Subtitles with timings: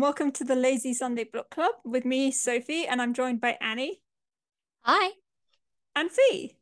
[0.00, 3.58] and welcome to the Lazy Sunday Book Club with me, Sophie, and I'm joined by
[3.60, 4.00] Annie
[4.80, 5.10] Hi.
[5.94, 6.56] and Fee.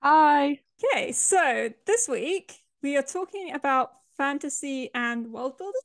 [0.00, 0.60] Hi.
[0.82, 5.78] Okay, so this week we are talking about fantasy and world building.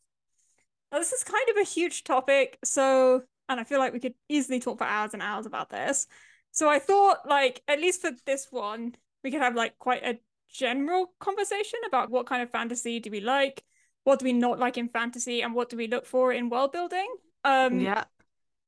[0.89, 4.15] Now, this is kind of a huge topic, so, and I feel like we could
[4.29, 6.07] easily talk for hours and hours about this.
[6.51, 10.17] So I thought, like, at least for this one, we could have like quite a
[10.49, 13.65] general conversation about what kind of fantasy do we like,
[14.05, 16.71] what do we not like in fantasy, and what do we look for in world
[16.73, 17.07] building.
[17.45, 18.05] Um, Yeah.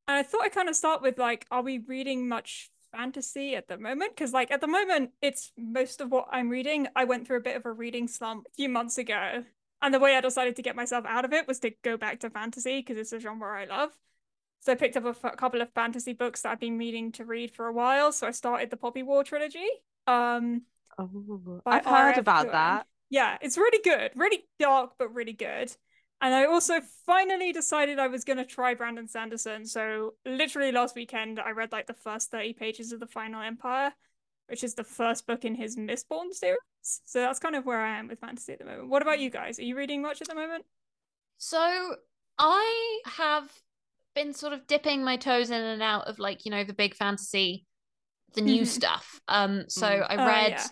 [0.08, 3.68] and I thought I'd kind of start with like, are we reading much fantasy at
[3.68, 4.16] the moment?
[4.16, 6.88] Because like at the moment, it's most of what I'm reading.
[6.96, 9.46] I went through a bit of a reading slump a few months ago,
[9.82, 12.20] and the way I decided to get myself out of it was to go back
[12.22, 13.92] to fantasy because it's a genre I love.
[14.62, 17.26] So I picked up a f- couple of fantasy books that I've been meaning to
[17.26, 18.12] read for a while.
[18.12, 19.68] So I started the Poppy War trilogy.
[20.08, 20.64] Um,
[20.98, 22.52] Oh, I've heard about Kuang.
[22.52, 22.88] that.
[23.10, 24.12] Yeah, it's really good.
[24.16, 25.76] Really dark, but really good.
[26.20, 29.66] And I also finally decided I was going to try Brandon Sanderson.
[29.66, 33.94] So, literally last weekend, I read like the first 30 pages of The Final Empire,
[34.48, 36.58] which is the first book in his Mistborn series.
[36.82, 38.90] So, that's kind of where I am with fantasy at the moment.
[38.90, 39.60] What about you guys?
[39.60, 40.66] Are you reading much at the moment?
[41.38, 41.96] So
[42.40, 43.52] I have
[44.16, 46.96] been sort of dipping my toes in and out of like, you know, the big
[46.96, 47.66] fantasy,
[48.34, 48.68] the new Mhm.
[48.68, 49.22] stuff.
[49.28, 50.06] Um, so Mm.
[50.10, 50.68] I Oh, read yeah.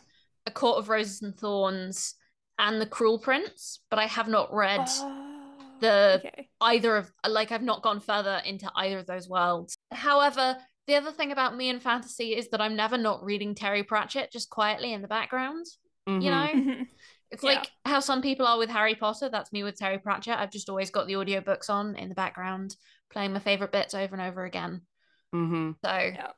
[0.48, 2.16] A Court of Roses and Thorns
[2.58, 6.50] and The Cruel Prince, but I have not read Oh, the- okay.
[6.62, 9.76] either of like I've not gone further into either of those worlds.
[9.92, 13.84] However, the other thing about me and fantasy is that I'm never not reading Terry
[13.84, 15.66] Pratchett just quietly in the background.
[16.08, 16.24] You Mhm.
[16.24, 16.74] know?
[16.74, 16.88] Mhm.
[17.32, 17.50] It's Yeah.
[17.56, 19.28] like how some people are with Harry Potter.
[19.28, 20.38] That's me with Terry Pratchett.
[20.38, 22.76] I've just always got the audiobooks on in the background,
[23.10, 24.86] playing my favorite bits over and over again.
[25.34, 25.76] Mhm.
[25.84, 26.32] So, Yeah.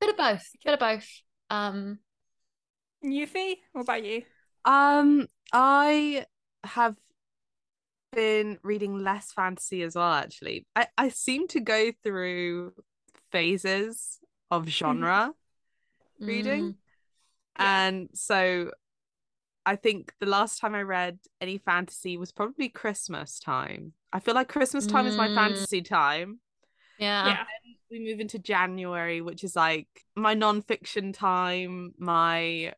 [0.00, 0.44] bit of both.
[0.64, 1.08] Bit of both.
[1.50, 2.00] Um,
[3.04, 4.24] Yuffie, what about you?
[4.64, 6.26] Um, I
[6.64, 6.96] have
[8.12, 10.66] been reading less fantasy as well, actually.
[10.76, 12.74] I, I seem to go through
[13.32, 14.20] phases
[14.50, 15.32] of genre
[16.20, 16.62] reading.
[16.64, 16.74] mm,
[17.58, 17.88] Yeah.
[17.88, 18.70] And so
[19.66, 23.92] I think the last time I read any fantasy was probably Christmas time.
[24.12, 25.34] I feel like Christmas time is my Mm.
[25.34, 26.40] fantasy time.
[26.98, 27.28] yeah.
[27.28, 27.44] yeah.
[27.90, 32.74] we move into January, which is like my non-fiction time, my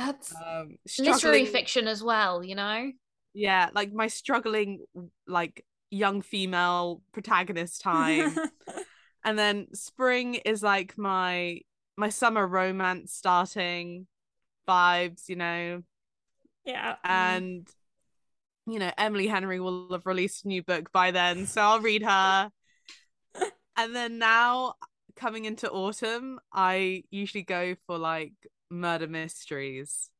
[0.00, 2.90] That's um literary fiction as well, you know?
[3.34, 4.80] yeah, like my struggling
[5.26, 8.36] like young female protagonist time.
[9.24, 11.60] and then spring is like my
[11.96, 14.06] my summer romance starting
[14.66, 15.82] vibes, you know.
[16.64, 16.96] yeah.
[17.04, 17.68] And
[18.66, 22.02] you know, Emily Henry will have released a new book by then, so I'll read
[22.02, 22.50] her.
[23.76, 24.74] and then now
[25.16, 28.32] coming into autumn, I usually go for like
[28.70, 30.10] murder mysteries.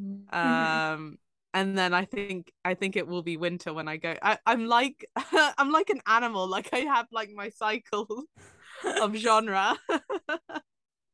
[0.00, 0.34] Mm.
[0.34, 1.18] Um
[1.52, 4.14] and then I think I think it will be winter when I go.
[4.20, 8.24] I, I'm like I'm like an animal, like I have like my cycle
[9.00, 9.76] of genre.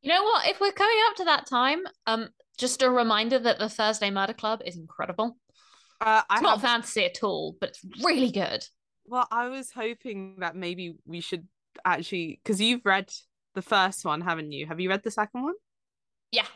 [0.01, 0.47] You know what?
[0.47, 4.33] If we're coming up to that time, um, just a reminder that the Thursday Murder
[4.33, 5.37] Club is incredible.
[6.01, 8.65] Uh, I It's not have fantasy at all, but it's really good.
[9.05, 11.47] Well, I was hoping that maybe we should
[11.85, 13.11] actually, because you've read
[13.53, 14.65] the first one, haven't you?
[14.65, 15.53] Have you read the second one?
[16.31, 16.47] Yeah,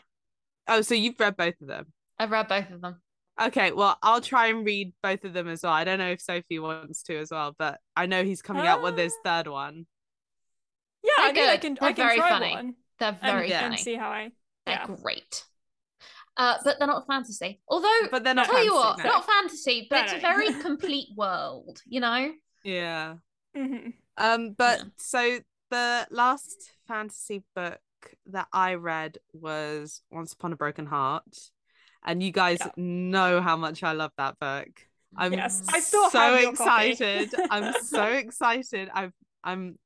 [0.68, 1.88] Oh, so you've read both of them.
[2.18, 3.02] I've read both of them.
[3.40, 5.74] Okay, well, I'll try and read both of them as well.
[5.74, 8.81] I don't know if Sophie wants to as well, but I know he's coming out
[8.81, 9.44] with his Ah.
[9.44, 9.86] third one.
[11.04, 11.62] Yeah, I They're mean, I good.
[11.62, 12.52] can, They're I can very try funny.
[12.52, 13.78] one They're very and funny.
[13.78, 14.31] see how I.
[14.66, 14.88] They're Yeah.
[14.88, 15.46] great.
[16.38, 17.62] Uh, but they're not fantasy.
[17.68, 19.14] Although, But they're not tell you what, fantasy, no.
[19.16, 22.34] not fantasy, but No, it's a very complete world, you know?
[22.64, 23.16] Yeah.
[23.56, 23.94] Mhm.
[24.18, 24.86] Um, but Yeah.
[24.98, 25.40] so
[25.70, 27.80] the last fantasy book
[28.28, 31.52] that I read was Once Upon a Broken Heart.
[32.04, 32.72] And you guys Yeah.
[32.78, 34.70] know how much I love that book.
[35.18, 37.34] I'm Yes, I still so excited.
[37.50, 38.90] I'm so excited.
[38.94, 39.80] I've I'm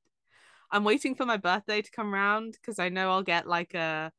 [0.72, 4.12] I'm waiting for my birthday to come around because I know I'll get like a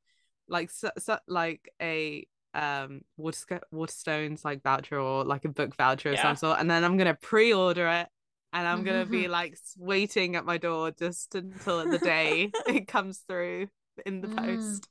[0.48, 0.90] like so,
[1.28, 6.22] like a um Water Waterstones like voucher or like a book voucher of Yeah.
[6.22, 8.08] some sort, and then I'm gonna pre-order it
[8.52, 13.18] and I'm gonna be like waiting at my door just until the day it comes
[13.18, 13.68] through
[14.06, 14.44] in the Mm.
[14.44, 14.88] post.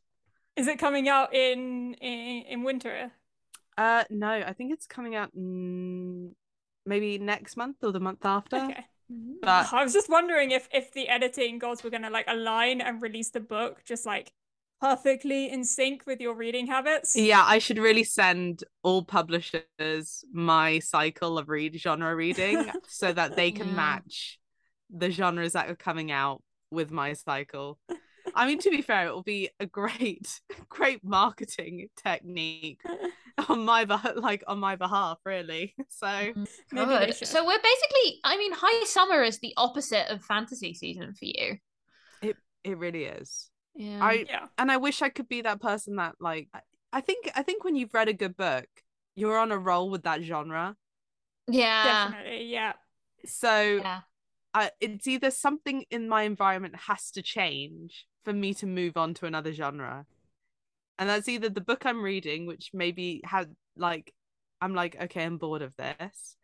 [0.56, 3.12] Is it coming out in in, in winter?
[3.78, 6.32] Uh, no, I think it's coming out mm,
[6.86, 8.58] maybe next month or the month after.
[8.58, 8.86] Okay.
[9.42, 13.02] But I was just wondering if if the editing gods were gonna like align and
[13.02, 14.32] release the book just like
[14.82, 17.16] perfectly in sync with your reading habits.
[17.16, 23.36] yeah, I should really send all publishers my cycle of read genre reading so that
[23.36, 23.76] they can Yeah.
[23.76, 24.40] match
[24.90, 26.42] the genres that are coming out
[26.72, 27.80] with my cycle.
[28.36, 30.40] I mean, to be fair, it will be a great,
[30.70, 32.82] great marketing technique
[33.50, 33.84] on my
[34.16, 35.76] like on my behalf, really.
[35.90, 36.44] So mm-hmm.
[36.72, 37.16] Maybe they Good.
[37.16, 37.28] should.
[37.28, 41.58] So we're basically, I mean, high summer is the opposite of fantasy season for you.
[42.22, 43.50] it it really is.
[43.76, 44.00] Yeah.
[44.04, 44.46] I yeah.
[44.58, 46.62] and I wish I could be that person that like I-
[46.92, 48.66] I think I think when you've read a good book,
[49.16, 50.76] you're on a roll with that genre.
[51.48, 52.10] yeah.
[52.10, 52.46] Definitely.
[52.48, 52.74] Yeah.
[53.26, 54.02] So Yeah.
[54.56, 59.14] I, it's either something in my environment has to change for me to move on
[59.16, 60.06] to another genre.
[60.98, 64.14] And that's either the book I'm reading, which maybe had like
[64.62, 66.36] I'm like, okay, I'm bored of this,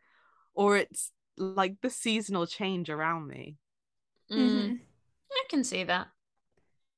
[0.54, 3.57] or it's like the seasonal change around me.
[4.31, 4.38] Mm.
[4.38, 4.80] Mhm.
[5.31, 6.07] I can see that.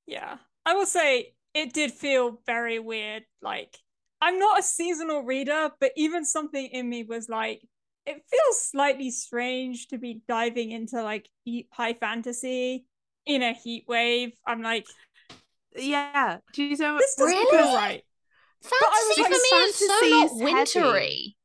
[0.06, 0.38] Yeah.
[0.66, 3.24] I will say it did feel very weird.
[3.42, 3.78] Like,
[4.22, 7.62] I'm not a seasonal reader, but even something in me was like,
[8.06, 11.30] it feels slightly strange to be diving into like
[11.72, 12.86] high fantasy
[13.28, 14.34] in a heat wave.
[14.46, 14.88] I'm like,
[15.76, 16.40] Yeah.
[16.54, 17.58] Do you know this doesn't Really?
[17.58, 18.04] feel right.
[18.64, 21.38] I was Fantasy like, for me is so not is wintry.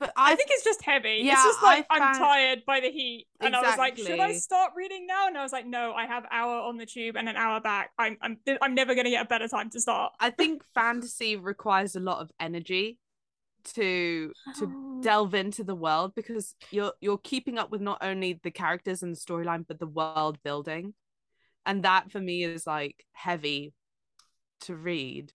[0.00, 1.20] but I I think it's just heavy.
[1.22, 4.18] Yeah, it's just like I I'm tired by the heat, and I was like, should
[4.20, 5.26] I start reading now?
[5.26, 7.90] And I was like, no, I have hour on the tube and an hour back.
[7.98, 10.12] I'm I'm I'm never gonna get a better time to start.
[10.20, 12.98] I think fantasy requires a lot of energy
[13.64, 18.50] to to delve into the world because you're you're keeping up with not only the
[18.50, 20.94] characters and the storyline but the world building
[21.66, 23.72] and that for me is like heavy
[24.60, 25.32] to read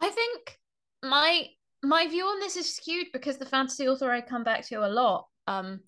[0.00, 0.58] I think
[1.02, 1.46] my
[1.82, 4.88] my view on this is skewed because the fantasy author I come back to a
[4.88, 5.80] lot, um,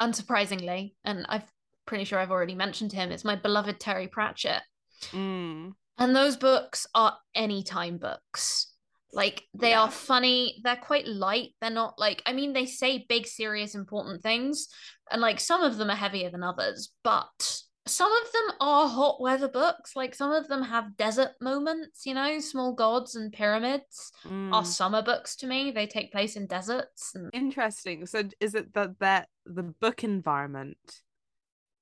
[0.00, 1.42] unsurprisingly, and I'm
[1.86, 4.62] pretty sure I've already mentioned him, is my beloved Terry Pratchett.
[5.10, 5.72] mm.
[5.98, 8.72] And those books are anytime books.
[9.12, 9.82] Like they Yeah.
[9.82, 11.50] are funny, they're quite light.
[11.60, 14.68] They're not like, I mean, they say big, serious, important things,
[15.10, 19.20] and like some of them are heavier than others, but some of them are hot
[19.20, 19.96] weather books.
[19.96, 24.12] Like some of them have desert moments, you know, small gods and pyramids
[24.52, 24.66] are Mm.
[24.66, 25.70] summer books to me.
[25.70, 27.14] They take place in deserts.
[27.14, 31.02] And interesting so is it that that the book environment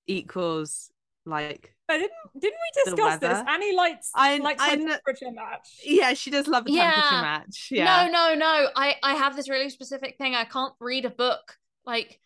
[0.07, 0.91] equals
[1.29, 3.39] like But didn't didn't we discuss this?
[3.49, 5.81] Annie likes I- likes I her temperature match.
[5.85, 7.21] yeah she does love a temperature Yeah.
[7.23, 8.69] match yeah no, no, no.
[8.77, 10.35] I I have this really specific thing.
[10.35, 12.21] I can't read a book like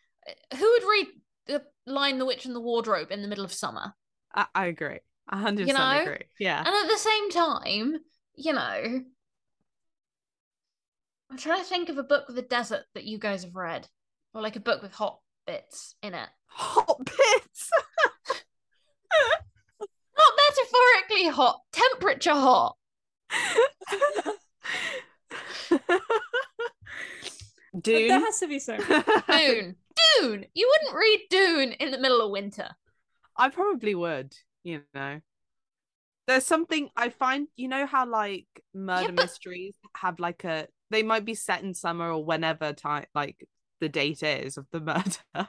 [0.57, 1.07] who would read
[1.47, 3.95] the Lion "The Witch and the Wardrobe" in the middle of summer?
[4.35, 5.01] I, I agree
[5.33, 6.01] 100% You know?
[6.03, 7.97] agree yeah And at the same time,
[8.37, 9.03] you know,
[11.31, 13.89] I'm trying to think of a book with a desert that you guys have read,
[14.35, 16.29] or like a book with hot bits in it.
[16.47, 17.71] hot bits
[19.81, 22.77] Not metaphorically hot, temperature hot.
[25.71, 26.01] But
[27.81, 28.09] Dune.
[28.09, 28.77] there has to be so.
[29.29, 29.77] Dune,
[30.21, 30.45] Dune.
[30.55, 32.69] You wouldn't read Dune in the middle of winter.
[33.37, 35.21] I probably would, you know.
[36.27, 41.03] There's something I find, you know how like murder but- mysteries have like a they
[41.03, 43.49] might be set in summer or whenever time like
[43.83, 45.19] the date is of the murder.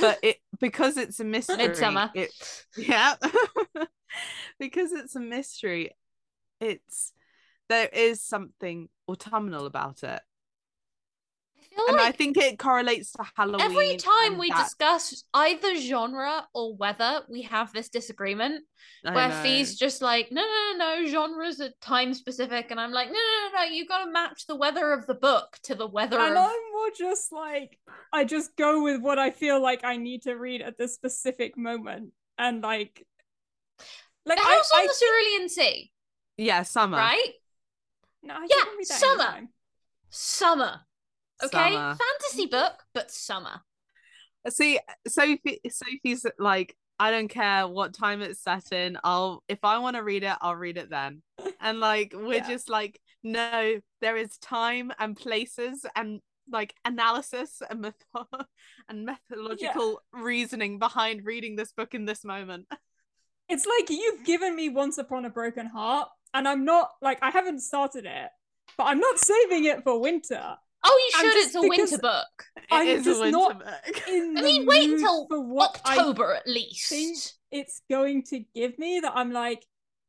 [0.00, 1.58] But it because it's a mystery.
[1.58, 2.10] Midsummer.
[2.14, 2.30] It
[2.76, 3.14] yeah.
[4.58, 5.90] because it's a mystery,
[6.60, 7.12] it's
[7.68, 10.20] there is something autumnal about it.
[11.72, 13.60] I feel And I think it correlates to Halloween.
[13.60, 18.64] every time we that- discuss either genre or weather, we have this disagreement
[19.04, 19.42] I where know.
[19.42, 23.14] Fee's just like, no, no, no, no, genres are time specific, and I'm like, no,
[23.14, 26.18] no, no, no, you got to match the weather of the book to the weather
[26.18, 26.44] And of.
[26.44, 27.78] I'm more just like
[28.12, 31.56] I just go with what I feel like I need to read at this specific
[31.56, 33.06] moment, and like,
[34.26, 35.92] like the I, House I on the Cerulean Sea,
[36.36, 36.96] Yeah, summer.
[36.98, 37.32] right?
[38.22, 39.48] no, I Yeah, can read that summer.
[40.10, 40.80] Summer.
[41.42, 41.96] Okay, Summer.
[41.96, 43.62] fantasy book, but summer.
[44.48, 48.98] See, Sophie, Sophie's like, I don't care what time it's set in.
[49.04, 51.22] I'll if I want to read it, I'll read it then.
[51.60, 52.48] And like we're Yeah.
[52.48, 56.20] just like, no, there is time and places and
[56.50, 58.46] like analysis and method
[58.88, 62.66] and methodological reasoning behind reading this book in this moment.
[63.48, 67.30] It's like you've given me Once Upon a Broken Heart, and I'm not like I
[67.30, 68.30] haven't started it,
[68.76, 70.56] but I'm not saving it for winter.
[70.82, 71.46] Oh, you I'm should.
[71.46, 72.44] It's a winter book.
[72.56, 74.02] It I'm is just a winter not book.
[74.06, 77.38] I mean, wait until for what I October at think least.
[77.50, 79.64] it's going to give me that I'm like,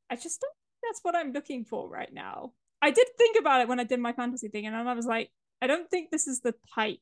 [0.10, 2.54] I just don't think that's what I'm looking for right now.
[2.82, 5.30] I did think about it when I did my fantasy thing, and I was like,
[5.62, 7.00] I don't think this is the type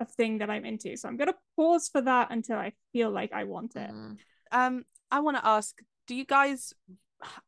[0.00, 0.96] of thing that I'm into.
[0.96, 3.90] So I'm gonna pause for that until I feel like I want it.
[3.90, 4.18] Mm.
[4.52, 6.74] Um, I want to ask, do you guys?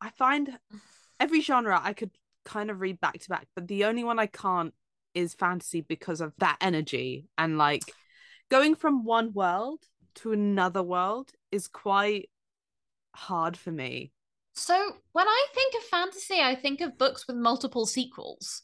[0.01, 0.57] I find
[1.19, 2.11] every genre I could
[2.45, 4.73] kind of read back to back, but the only one I can't
[5.13, 7.83] is fantasy because of that energy and like
[8.49, 9.79] going from one world
[10.15, 12.29] to another world is quite
[13.15, 14.11] hard for me.
[14.53, 14.75] So
[15.13, 18.63] when I think of fantasy, I think of books with multiple sequels.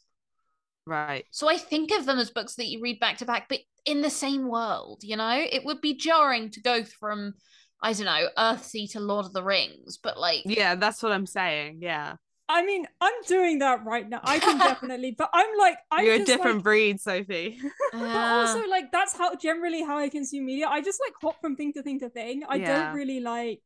[0.86, 1.24] Right.
[1.30, 4.02] So I think of them as books that you read back to back, but in
[4.02, 5.44] the same world, you know?
[5.50, 7.34] It would be jarring to go from,
[7.82, 11.26] I don't know, Earthsea to Lord of the Rings, but like Yeah, that's what I'm
[11.26, 11.78] saying.
[11.80, 12.16] Yeah.
[12.48, 14.20] I mean, I'm doing that right now.
[14.22, 17.58] I can definitely, but I'm like, I'm You're a different like- breed, Sophie.
[17.92, 20.68] but also like that's how generally how I consume media.
[20.68, 22.42] I just like hop from thing to thing to thing.
[22.48, 22.84] I Yeah.
[22.86, 23.62] don't really like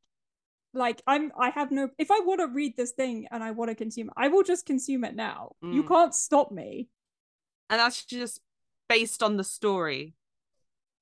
[0.73, 3.71] like I'm I have no if I want to read this thing and I want
[3.71, 5.53] to consume it, I will just consume it now.
[5.63, 5.89] You Mm.
[5.89, 6.89] can't stop me.
[7.69, 8.41] and that's just
[8.89, 10.15] based on the story.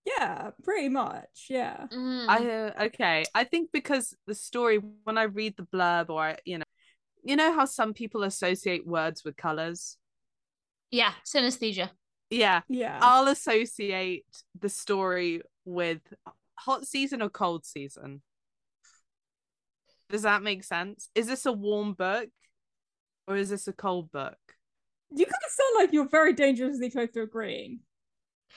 [0.05, 1.47] Yeah, pretty much.
[1.49, 1.87] Yeah.
[1.93, 3.25] mm, I uh, okay.
[3.35, 6.65] I think because the story when I read the blurb or I, you know,
[7.29, 9.99] you know how some people associate words with colors.
[10.91, 11.91] yeah, synesthesia.
[12.31, 12.99] Yeah, Yeah.
[13.03, 14.25] I'll associate
[14.59, 16.01] the story with
[16.55, 18.23] hot season or cold season.
[20.09, 21.11] Does that make sense?
[21.15, 22.31] Is this a warm book
[23.27, 24.39] or is this a cold book?
[25.11, 27.81] you kind of sound like you're very dangerously close to agreeing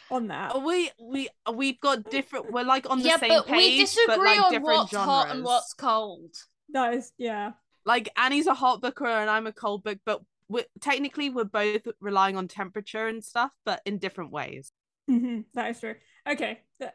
[0.09, 0.53] on that.
[0.55, 2.51] Are we we we've got different.
[2.51, 4.91] We're like on the yeah, same but page, we disagree but like on different what's
[4.91, 5.05] genres.
[5.05, 6.35] hot and what's cold.
[6.69, 7.51] That is yeah.
[7.85, 11.87] Like Annie's a hot booker and I'm a cold book, but we're, technically we're both
[11.99, 14.71] relying on temperature and stuff, but in different ways.
[15.07, 15.95] hmm That is true.
[16.29, 16.59] Okay.
[16.79, 16.91] th-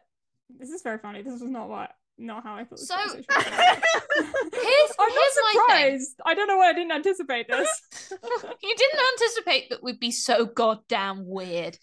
[0.59, 1.23] This is very funny.
[1.23, 3.51] This was not what not how I thought this So- conversation was gonna.
[4.53, 6.21] Here's- I'm here's not my surprised.
[6.25, 7.69] I don't know why I didn't anticipate this.
[8.63, 11.77] you didn't anticipate that we'd be so goddamn weird.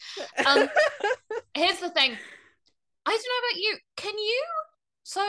[0.45, 0.67] Um,
[1.53, 2.17] Here's the thing.
[3.05, 3.77] I don't know about you.
[3.97, 4.43] Can you?
[5.03, 5.21] So,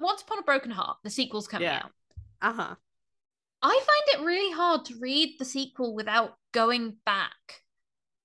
[0.00, 1.82] Once Upon a Broken Heart, the sequel's coming Yeah.
[1.84, 1.90] out.
[2.42, 2.74] uh huh.
[3.62, 7.62] I find it really hard to read the sequel without going back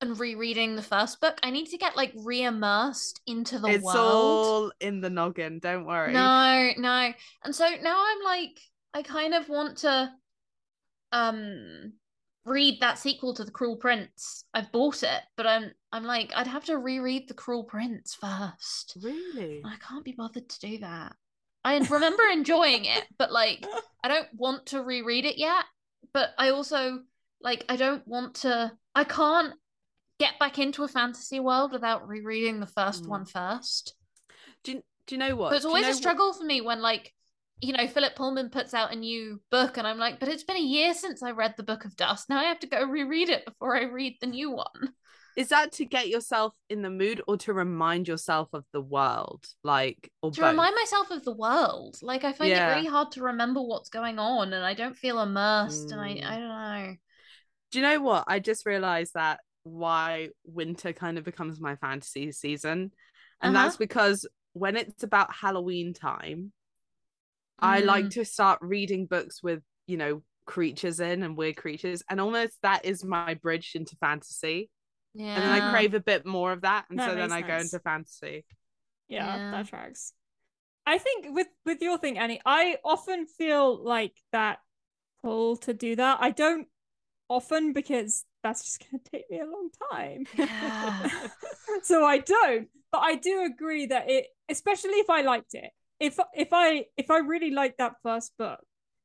[0.02, 1.40] and rereading the first book.
[1.44, 3.96] I need to get like re-immersed into the It's world.
[3.96, 5.60] It's all in the noggin.
[5.60, 6.14] Don't worry.
[6.14, 7.14] No, no.
[7.44, 8.60] And so now I'm like,
[8.94, 10.12] I kind of want to
[11.12, 11.94] um
[12.46, 14.46] read that sequel to The Cruel Prince.
[14.54, 18.98] I've bought it, but I'm I'm like, I'd have to reread The Cruel Prince first.
[19.02, 19.62] Really?
[19.66, 21.16] I can't be bothered to do that.
[21.66, 23.66] I remember enjoying it, but like
[24.04, 25.66] I don't want to reread it yet.
[26.14, 27.00] But I also
[27.42, 29.54] like I don't want to I can't
[30.20, 33.10] get back into a fantasy world without rereading the first Mm.
[33.10, 33.96] one first.
[34.64, 35.50] Do you, do you know what?
[35.50, 37.14] But it's Do you always know a what- struggle for me when like
[37.62, 40.58] you know Philip Pullman puts out a new book and I'm like, but it's been
[40.58, 42.30] a year since I read the Book of Dust.
[42.30, 44.94] Now I have to go reread it before I read the new one.
[45.36, 49.46] Is that to get yourself in the mood or to remind yourself of the world?
[49.64, 50.52] Like, or To both?
[50.52, 51.98] remind myself of the world.
[52.02, 52.68] Like I find Yeah.
[52.68, 56.24] it really hard to remember what's going on and I don't feel immersed and Mm.
[56.24, 56.96] I I don't know.
[57.72, 58.26] Do you know what?
[58.28, 62.92] I just realized that why winter kind of becomes my fantasy season.
[63.42, 63.66] And Uh-huh.
[63.66, 66.54] that's because when it's about Halloween time,
[67.60, 68.12] I like Mm.
[68.12, 72.04] to start reading books with, you know, creatures in and weird creatures.
[72.10, 74.70] And almost that is my bridge into fantasy.
[75.16, 75.36] Yeah.
[75.36, 76.86] And then I crave a bit more of that.
[76.90, 78.46] And That so then makes I go into fantasy.
[79.08, 79.52] yeah, Yeah.
[79.52, 80.14] that tracks.
[80.86, 84.60] I think with with your thing, Annie, I often feel like that
[85.24, 86.18] pull to do that.
[86.22, 86.68] I don't
[87.30, 90.26] often because that's just gonna take me a long time.
[90.38, 91.10] Yeah.
[91.84, 92.68] so I don't.
[92.92, 97.10] But I do agree that it, especially if I liked it, if if I if
[97.10, 98.60] I really liked that first book,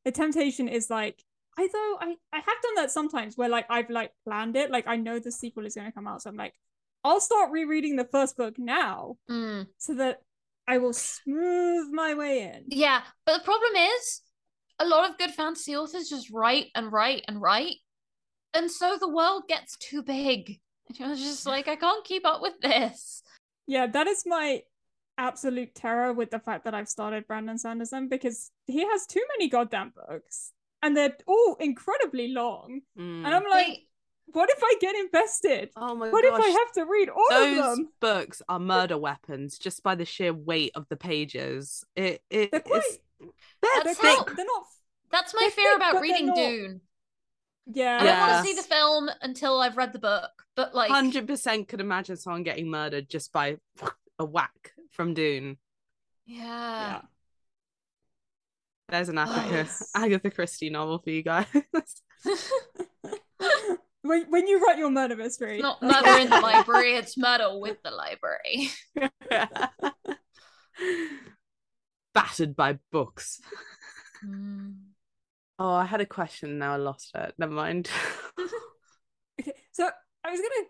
[0.05, 1.23] the temptation is like,
[1.59, 4.87] I though I I have done that sometimes where like I've like planned it, like
[4.87, 6.54] I know the sequel is gonna come out, so I'm like,
[7.04, 9.66] I'll start rereading the first book now Mm.
[9.78, 10.19] so that
[10.69, 12.64] I will smooth my way in.
[12.69, 14.23] Yeah, but the problem is
[14.78, 17.76] a lot of good fantasy authors just write and write and write.
[18.54, 20.61] And so the world gets too big.
[20.88, 23.23] And you're just like, I can't keep up with this.
[23.66, 24.62] Yeah, that is my
[25.19, 29.49] absolute terror with the fact that I've started Brandon Sanderson because he has too many
[29.50, 30.52] goddamn books
[30.83, 32.81] and they're all incredibly long.
[32.99, 33.25] Mm.
[33.25, 33.79] And I'm like, Like,
[34.33, 35.71] what if I get invested?
[35.77, 36.13] oh my god.
[36.13, 36.39] What gosh.
[36.39, 37.89] if I have to read all Those of them?
[38.01, 41.85] books are murder weapons just by the sheer weight of the pages.
[41.97, 43.29] It it They're quite it's they're
[43.63, 44.65] they're, That's how- they're not
[45.11, 46.81] that's my They're fear thick, about reading not- Dune.
[47.73, 47.99] yeah.
[48.01, 50.31] I don't want to see the film until I've read the book.
[50.55, 53.57] But like, hundred percent could imagine someone getting murdered just by
[54.21, 55.57] a whack from Dune.
[56.27, 56.45] yeah.
[56.45, 57.01] yeah.
[58.90, 59.90] There's an Oh, Agatha, yes.
[59.94, 61.47] Agatha Christie novel for you guys.
[64.02, 65.54] when when you write your murder mystery.
[65.54, 68.70] It's not murder in the library, it's murder with the library.
[72.14, 73.40] Battered by books.
[74.25, 74.75] Mm.
[75.59, 76.59] Oh, I had a question.
[76.59, 77.35] Now I lost it.
[77.38, 77.90] Never mind.
[79.40, 79.88] Okay, so
[80.25, 80.66] I was gonna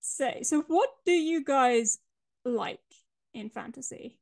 [0.00, 1.98] say, so what do you guys
[2.44, 2.80] like
[3.32, 4.18] in fantasy?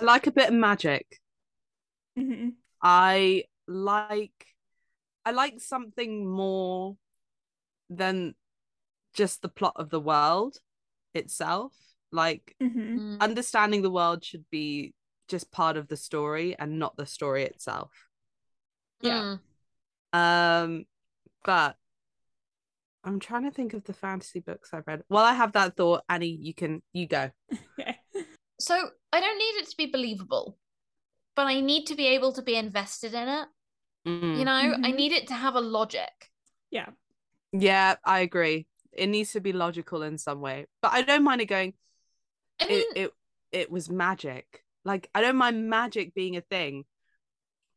[0.00, 1.20] I like a bit of magic.
[2.16, 2.50] Hmm
[2.82, 4.46] I like
[5.24, 6.96] I like something more
[7.88, 8.34] than
[9.14, 10.58] just the plot of the world
[11.14, 11.72] itself.
[12.10, 12.98] Like Mhm.
[12.98, 13.20] Mm.
[13.20, 14.94] understanding the world should be
[15.28, 17.90] just part of the story and not the story itself.
[19.00, 19.22] Yeah.
[19.22, 19.40] Mm.
[20.12, 20.84] Um,
[21.44, 21.76] but
[23.04, 25.02] I'm trying to think of the fantasy books I've read.
[25.08, 26.38] Well, I have that thought, Annie.
[26.40, 27.30] You can you go.
[27.78, 27.98] Okay.
[28.60, 30.56] So I don't need it to be believable,
[31.34, 33.48] but I need to be able to be invested in it.
[34.06, 34.38] Mm.
[34.38, 34.96] You know, I Mhm.
[34.96, 36.30] need it to have a logic.
[36.70, 36.90] Yeah.
[37.52, 38.66] Yeah, I agree.
[38.92, 41.74] It needs to be logical in some way, but I don't mind it going.
[42.60, 43.14] I mean, it it
[43.52, 44.64] it was magic.
[44.84, 46.84] Like I don't mind magic being a thing,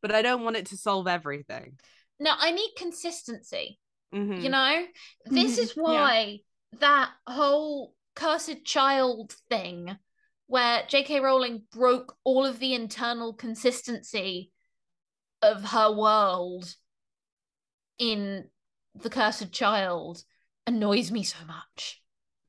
[0.02, 1.78] but I don't want it to solve everything.
[2.18, 3.78] no, I need consistency.
[4.12, 4.42] Mhm.
[4.42, 4.86] You know,
[5.26, 5.74] this Mhm, is yeah.
[5.82, 6.40] why
[6.80, 9.96] that whole cursed child thing,
[10.46, 11.20] where J.K.
[11.20, 14.52] Rowling broke all of the internal consistency
[15.42, 16.74] of her world
[17.98, 18.44] in
[18.94, 20.22] the cursed child,
[20.66, 22.02] annoys me so much.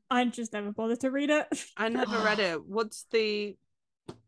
[0.10, 1.48] I just never bothered to read it.
[1.76, 2.64] I never read it.
[2.66, 3.56] What's the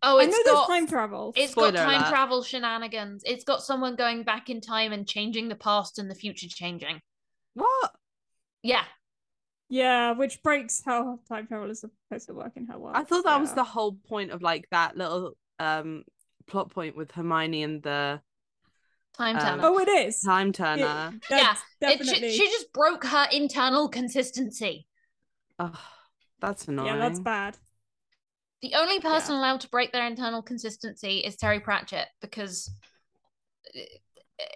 [0.04, 1.34] Oh, I it's know there's got time travel.
[1.38, 2.10] it's got time alert.
[2.10, 3.24] travel shenanigans.
[3.26, 7.00] It's got someone going back in time and changing the past and the future changing.
[7.54, 7.92] what?
[8.62, 8.84] Yeah,
[9.70, 12.96] Yeah, which breaks how time travel is supposed to work in her world.
[12.98, 16.04] I thought that was the whole point of like that little um
[16.48, 18.22] plot point with Hermione and the
[19.16, 19.64] time Um, turner.
[19.66, 20.22] Oh, it is.
[20.22, 21.14] time It- turner.
[21.30, 22.32] that's It, definitely.
[22.32, 24.88] she, she just broke her internal consistency.
[25.60, 25.80] Oh,
[26.40, 26.88] that's annoying.
[26.88, 27.58] yeah, that's bad.
[28.62, 32.72] The only person allowed to break their internal consistency is Terry Pratchett because
[33.76, 33.82] uh,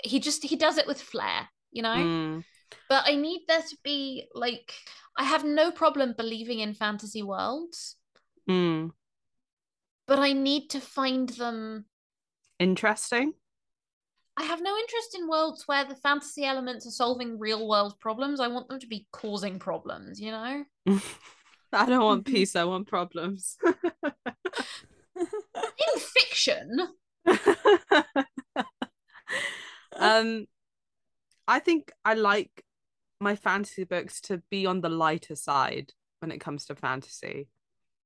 [0.03, 1.95] he just he does it with flair, you know?
[1.95, 2.43] Mm,
[2.89, 4.73] But I need there to be like
[5.17, 7.95] I have no problem believing in fantasy worlds,
[8.49, 8.91] mm.
[10.07, 11.85] but I need to find them
[12.59, 13.33] Interesting.
[14.35, 18.39] I have no interest in worlds where the fantasy elements are solving real world problems.
[18.39, 20.65] I want them to be causing problems, you know?
[21.73, 22.33] I don't want Mhm.
[22.33, 22.55] peace.
[22.55, 23.57] I want problems.
[25.15, 26.79] In fiction,
[29.95, 30.47] um,
[31.47, 32.63] I think I like
[33.19, 37.47] my fantasy books to be on the lighter side when it comes to fantasy.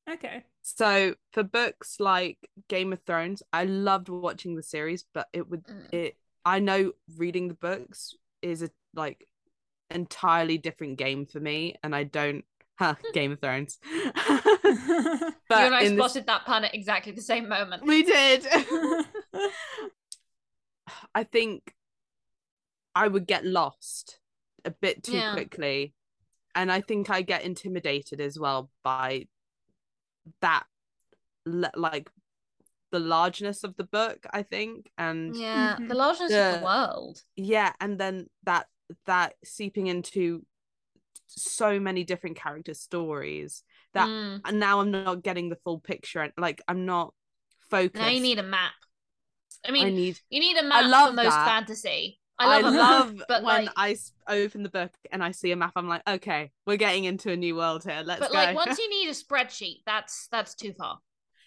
[0.09, 0.43] okay.
[0.63, 5.63] So for books like Game of Thrones, I loved watching the series, but it would
[5.65, 5.93] Mm.
[5.93, 9.25] it I know reading the books is a like
[9.89, 12.43] entirely different game for me, and I don't
[12.79, 13.77] huh, Game of Thrones.
[13.83, 17.83] but you and I this- spotted that pun at exactly the same moment.
[17.85, 18.45] we did.
[21.13, 21.73] I think
[23.03, 24.19] I would get lost
[24.65, 25.33] a bit too Yeah.
[25.33, 25.93] quickly.
[26.55, 29.27] And I think I get intimidated as well by
[30.41, 30.65] that,
[31.45, 32.09] like
[32.91, 34.89] the largeness of the book, I think.
[34.97, 37.23] And yeah, Yeah, the largeness of The- world.
[37.35, 37.73] Yeah.
[37.79, 38.67] and then that,
[39.05, 40.45] that seeping into
[41.27, 44.41] so many different character stories that Mm.
[44.45, 46.21] and now I'm not getting the full picture.
[46.21, 47.13] and Like I'm not
[47.69, 48.01] focused.
[48.01, 48.73] Now you need a map.
[49.67, 51.45] I mean, I need you need a map I love for most that.
[51.45, 52.19] fantasy.
[52.39, 55.31] I I love, love, map, but when like, I s- open the book and I
[55.31, 55.73] see a map.
[55.75, 58.03] I'm like, okay, we're getting into a new world here.
[58.05, 58.37] Let's but go.
[58.37, 60.99] like once you need a spreadsheet, that's that's too far.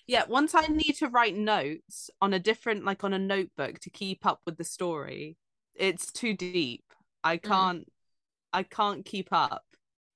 [0.07, 3.90] yeah, once I need to write notes on a different, like on a notebook to
[3.90, 5.37] keep up with the story,
[5.74, 6.85] it's too deep.
[7.22, 7.42] I Mm.
[7.42, 7.92] can't,
[8.53, 9.62] I can't keep up.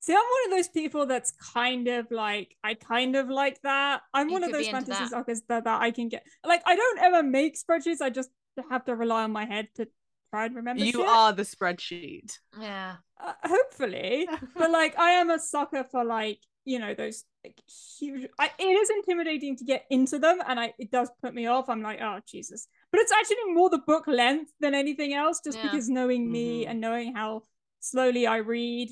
[0.01, 4.03] See, I'm one of those people that's kind of like I kind of like that.
[4.13, 5.11] I'm You one of those into fantasy that.
[5.11, 6.27] suckers that, that I can get.
[6.45, 8.01] Like I don't ever make spreadsheets.
[8.03, 8.31] I just
[8.71, 9.89] have to rely on my head to
[10.35, 10.85] try and remember.
[10.85, 11.07] You shit.
[11.09, 12.39] are the spreadsheet.
[12.61, 12.97] Yeah.
[13.25, 17.59] uh, hopefully, but like I am a sucker for like you know those like
[17.99, 18.29] huge.
[18.39, 21.69] I, it is intimidating to get into them, and I it does put me off.
[21.69, 22.69] I'm like, oh Jesus!
[22.91, 25.65] But it's actually more the book length than anything else, just Yeah.
[25.71, 26.71] because knowing me Mhm.
[26.71, 27.43] and knowing how
[27.81, 28.91] slowly I read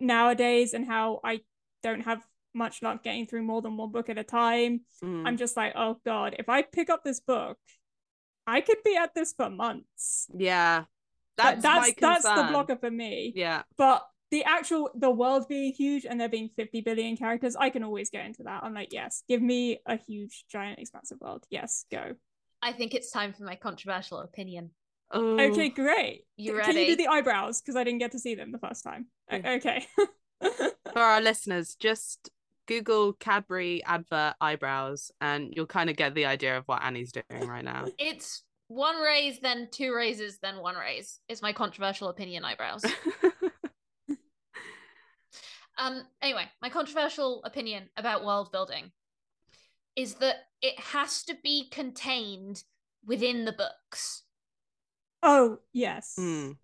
[0.00, 1.40] nowadays, and how I
[1.82, 2.22] don't have
[2.54, 4.80] much luck getting through more than one book at a time.
[5.02, 5.26] Mm.
[5.26, 7.58] I'm just like, oh God, if I pick up this book,
[8.46, 10.26] I could be at this for months.
[10.36, 10.84] yeah,
[11.36, 12.52] that's that's my that's the concern.
[12.52, 13.32] blocker for me.
[13.34, 17.70] Yeah, but the actual the world being huge and there being 50 billion characters i
[17.70, 18.64] can always get into that.
[18.64, 21.44] I'm like yes give me a huge giant expansive world.
[21.50, 22.14] Yes go.
[22.60, 24.70] I think it's time for my controversial opinion.
[25.12, 26.24] oh, okay great.
[26.36, 27.60] You C- can you do the eyebrows?
[27.60, 29.06] Because i didn't get to see them the first time.
[29.30, 29.50] Yeah.
[29.56, 29.86] okay.
[30.92, 32.30] For our listeners, just
[32.66, 37.48] Google Cadbury advert eyebrows, and you'll kind of get the idea of what Annie's doing
[37.48, 37.86] right now.
[37.98, 41.20] It's one raise, then two raises, then one raise.
[41.28, 42.84] Is my controversial opinion eyebrows.
[45.76, 48.92] Um, anyway, my controversial opinion about world building
[49.96, 52.62] is that it has to be contained
[53.04, 54.22] within the books.
[55.22, 56.14] Oh, yes.
[56.18, 56.56] Mm.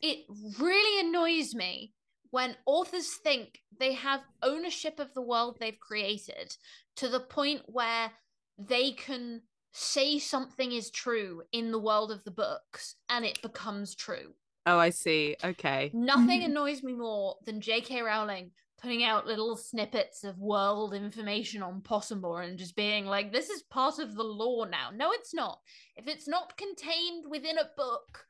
[0.00, 0.24] It
[0.58, 1.92] really annoys me
[2.32, 6.56] when authors think they have ownership of the world they've created
[6.96, 8.10] to the point where
[8.58, 9.42] they can
[9.72, 14.34] say something is true in the world of the books and it becomes true.
[14.66, 15.36] Oh, I see.
[15.44, 15.90] Okay.
[15.94, 18.02] Nothing annoys me more than J.K.
[18.02, 18.50] Rowling
[18.82, 23.62] putting out little snippets of world information on Pottermore and just being like, this is
[23.62, 24.90] part of the law now.
[24.92, 25.60] No, it's not.
[25.96, 28.26] If it's not contained within a book,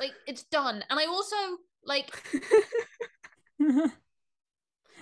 [0.00, 0.82] like, it's done.
[0.88, 1.36] And I also,
[1.84, 2.10] like,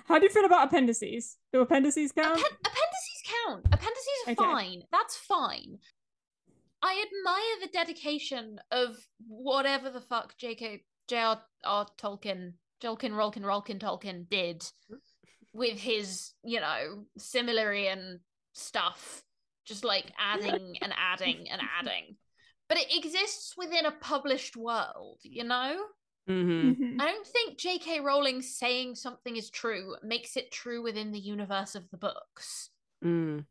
[0.06, 1.36] How do you feel about appendices?
[1.52, 2.38] Do appendices count?
[2.38, 3.66] appen- appendices count.
[3.66, 4.34] Appendices are Okay.
[4.44, 4.82] fine.
[4.90, 5.78] That's fine.
[6.82, 8.96] I admire the dedication of
[9.26, 10.82] whatever the fuck J.K.
[11.08, 11.86] J.R.R.
[12.00, 14.64] Tolkien, Jolkin, Rolkin, Rolkin, Tolkien did
[15.52, 18.20] with his, you know, Silmarillion
[18.54, 19.22] stuff,
[19.66, 22.16] just like adding and adding and adding.
[22.68, 25.76] But it exists within a published world, you know?
[26.30, 27.00] Hmm Mhm.
[27.00, 28.00] I don't think J.K.
[28.00, 32.70] Rowling saying something is true makes it true within the universe of the books.
[33.04, 33.44] Mm.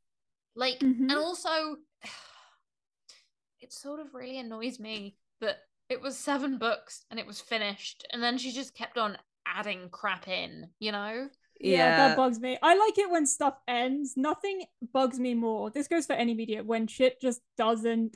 [0.55, 1.09] Like, Mhm.
[1.09, 1.77] and also,
[3.61, 5.57] it sort of really annoys me that
[5.89, 9.89] it was seven books and it was finished, and then she just kept on adding
[9.89, 11.29] crap in, you know?
[11.59, 11.97] Yeah, Yeah.
[12.09, 12.57] that bugs me.
[12.61, 14.15] I like it when stuff ends.
[14.15, 15.71] Nothing bugs me more.
[15.71, 18.15] This goes for any media when shit just doesn't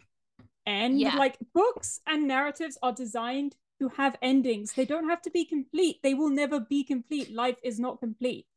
[0.66, 1.00] end.
[1.00, 1.18] Yeah.
[1.18, 4.74] Like books and narratives are designed to have endings.
[4.74, 6.02] They don't have to be complete.
[6.04, 7.32] They will never be complete.
[7.34, 8.48] Life is not complete.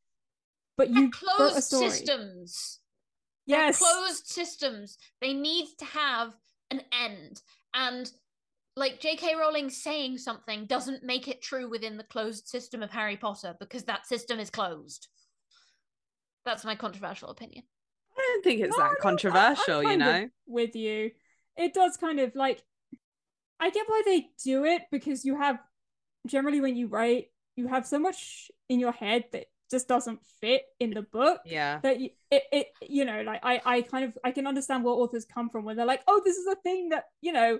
[0.76, 1.10] But you They're a
[1.50, 1.90] closed story.
[1.90, 2.80] systems.
[3.46, 3.78] They're Yes.
[3.78, 4.98] closed systems.
[5.20, 6.34] They need to have
[6.70, 7.42] an end.
[7.74, 8.10] And
[8.76, 9.34] like J.K.
[9.36, 13.84] Rowling saying something doesn't make it true within the closed system of Harry Potter because
[13.84, 15.08] that system is closed.
[16.44, 17.64] That's my controversial opinion.
[18.16, 20.30] I don't think it's No, that no, I- I'm controversial, you kind of know.
[20.46, 21.10] with you.
[21.56, 22.62] It does kind of like
[23.60, 25.58] I get why they do it because you have
[26.26, 30.62] generally when you write, you have so much in your head that just doesn't fit
[30.78, 31.80] in the book Yeah.
[31.82, 34.94] that you, it, it you know like I I kind of I can understand where
[34.94, 37.58] authors come from when they're like oh this is a thing that you know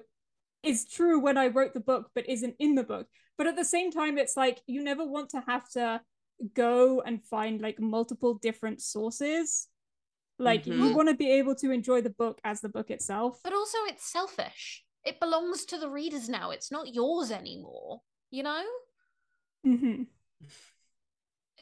[0.62, 3.06] is true when I wrote the book but isn't in the book
[3.38, 6.00] but at the same time it's like you never want to have to
[6.54, 9.68] go and find like multiple different sources
[10.38, 10.94] like you Mhm.
[10.94, 14.04] want to be able to enjoy the book as the book itself But also, it's
[14.04, 14.85] selfish.
[15.07, 16.51] It belongs to the readers now.
[16.51, 18.03] It's not yours anymore.
[18.31, 18.62] You know?
[19.64, 20.03] hmm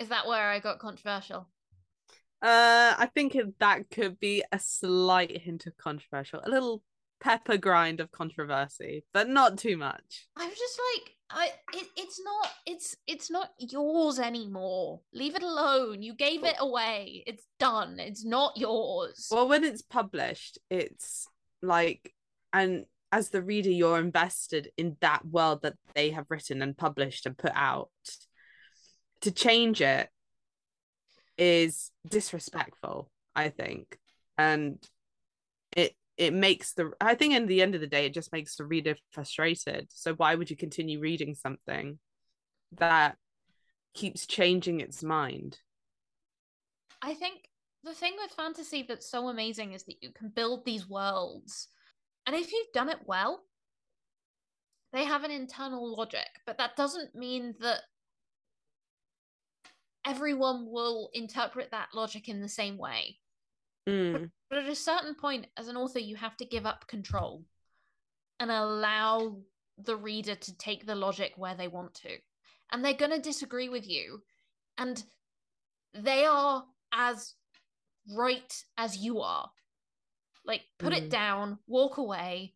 [0.00, 1.48] Is that where I got controversial?
[2.42, 6.82] Uh, I think that could be a slight hint of controversial, a little
[7.20, 10.26] pepper grind of controversy, but not too much.
[10.36, 15.00] I was just like, I it, it's not it's it's not yours anymore.
[15.14, 16.02] Leave it alone.
[16.02, 17.24] You gave it away.
[17.26, 17.98] It's done.
[17.98, 19.28] It's not yours.
[19.30, 21.26] Well, when it's published, it's
[21.62, 22.12] like,
[22.52, 27.26] and as the reader, you're invested in that world that they have written and published
[27.26, 27.90] and put out.
[29.20, 30.08] To change it
[31.38, 33.98] is disrespectful, I think,
[34.36, 34.84] and
[35.76, 36.90] it it makes the.
[37.00, 39.86] I think, in the end of the day, it just makes the reader frustrated.
[39.90, 42.00] So why would you continue reading something
[42.78, 43.16] that
[43.94, 45.58] keeps changing its mind?
[47.00, 47.48] I think
[47.84, 51.68] the thing with fantasy that's so amazing is that you can build these worlds.
[52.26, 53.42] And if you've done it well,
[54.92, 57.80] they have an internal logic, but that doesn't mean that
[60.06, 63.18] everyone will interpret that logic in the same way.
[63.88, 67.44] Mm, But at a certain point, as an author, you have to give up control
[68.40, 69.38] and allow
[69.78, 72.16] the reader to take the logic where they want to.
[72.72, 74.20] And they're going to disagree with you.
[74.78, 75.02] And
[75.92, 77.34] they are as
[78.16, 79.50] right as you are.
[80.44, 80.98] Like, put Mm.
[80.98, 82.54] it down, walk away,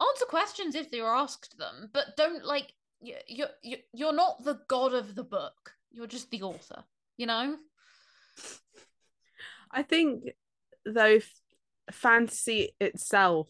[0.00, 4.60] answer questions if they're asked them, but don't like, you- you're, you're, you're not the
[4.68, 5.74] god of the book.
[5.90, 6.84] You're just the author,
[7.16, 7.58] you know?
[9.70, 10.24] I think
[10.84, 11.20] though
[11.90, 13.48] fantasy itself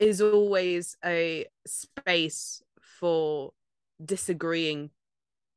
[0.00, 3.52] is always a space for
[4.04, 4.90] disagreeing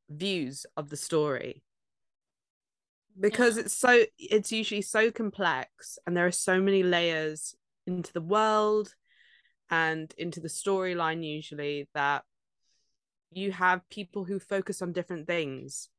[0.09, 1.63] views of the story
[3.19, 3.63] because Yeah.
[3.63, 8.93] it's so it's usually so complex and there are so many layers into the world
[9.69, 12.23] and into the storyline usually that
[13.31, 15.89] you have people who focus on different things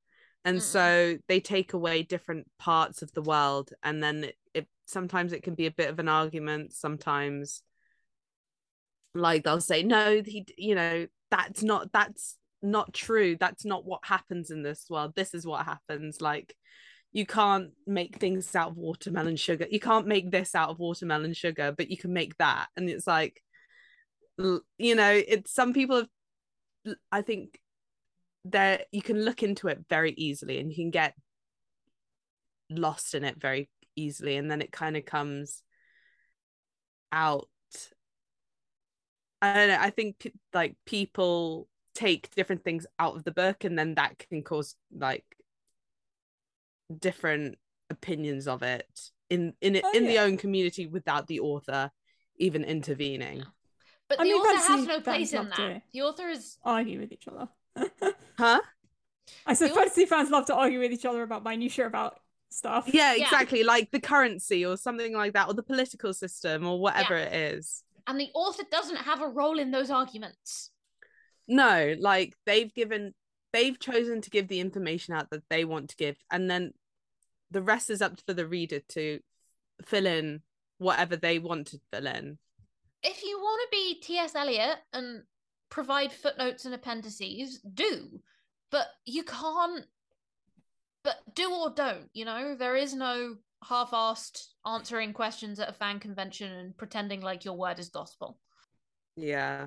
[0.44, 0.62] and Mm.
[0.62, 5.42] so they take away different parts of the world and then it, it sometimes it
[5.42, 7.62] can be a bit of an argument sometimes
[9.14, 14.00] like they'll say no he you know that's not that's not true that's not what
[14.04, 16.54] happens in this world this is what happens like
[17.12, 19.66] you can't make things out of watermelon sugar.
[19.70, 22.68] You can't make this out of watermelon sugar but you can make that.
[22.76, 23.42] And it's like
[24.38, 26.08] you know it's some people have
[27.10, 27.58] i think
[28.44, 31.12] that you can look into it very easily and you can get
[32.70, 34.36] lost in it very easily.
[34.36, 35.62] And then it kind of comes
[37.12, 37.48] out.
[39.40, 39.78] I don't know.
[39.80, 44.42] I think like people take different things out of the book and then that can
[44.42, 45.24] cause like
[46.96, 47.58] different
[47.90, 51.90] opinions of it in in it Oh, in the own community without the author
[52.36, 53.42] even intervening
[54.08, 55.82] But I the mean, author has no place in that.
[55.92, 57.48] The author is Argue with each other.
[58.38, 58.60] huh
[59.46, 62.18] I said The- fantasy fans love to argue with each other about minutiae about
[62.50, 62.88] stuff.
[62.92, 63.24] yeah Yeah.
[63.24, 67.32] exactly like the currency or something like that or the political system or whatever it
[67.34, 70.70] is and the author doesn't have a role in those arguments.
[71.46, 73.12] no like they've given
[73.52, 76.72] they've chosen to give the information out that they want to give and then
[77.50, 79.20] the rest is up for the reader to
[79.84, 80.40] fill in
[80.78, 82.38] whatever they want to fill in
[83.02, 84.34] If you want to be T.S.
[84.34, 85.22] Eliot and
[85.70, 88.20] provide footnotes and appendices, do.
[88.70, 89.84] But you can't.
[91.04, 92.56] But do or don't, you know?
[92.56, 97.56] There is no half assed answering questions at a fan convention and pretending like your
[97.56, 98.38] word is gospel.
[99.16, 99.66] yeah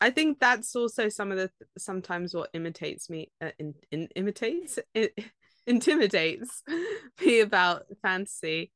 [0.00, 4.78] i think that's also some of the sometimes what imitates me uh, in, in imitates
[4.94, 5.12] it,
[5.66, 6.62] intimidates
[7.20, 8.72] me about fantasy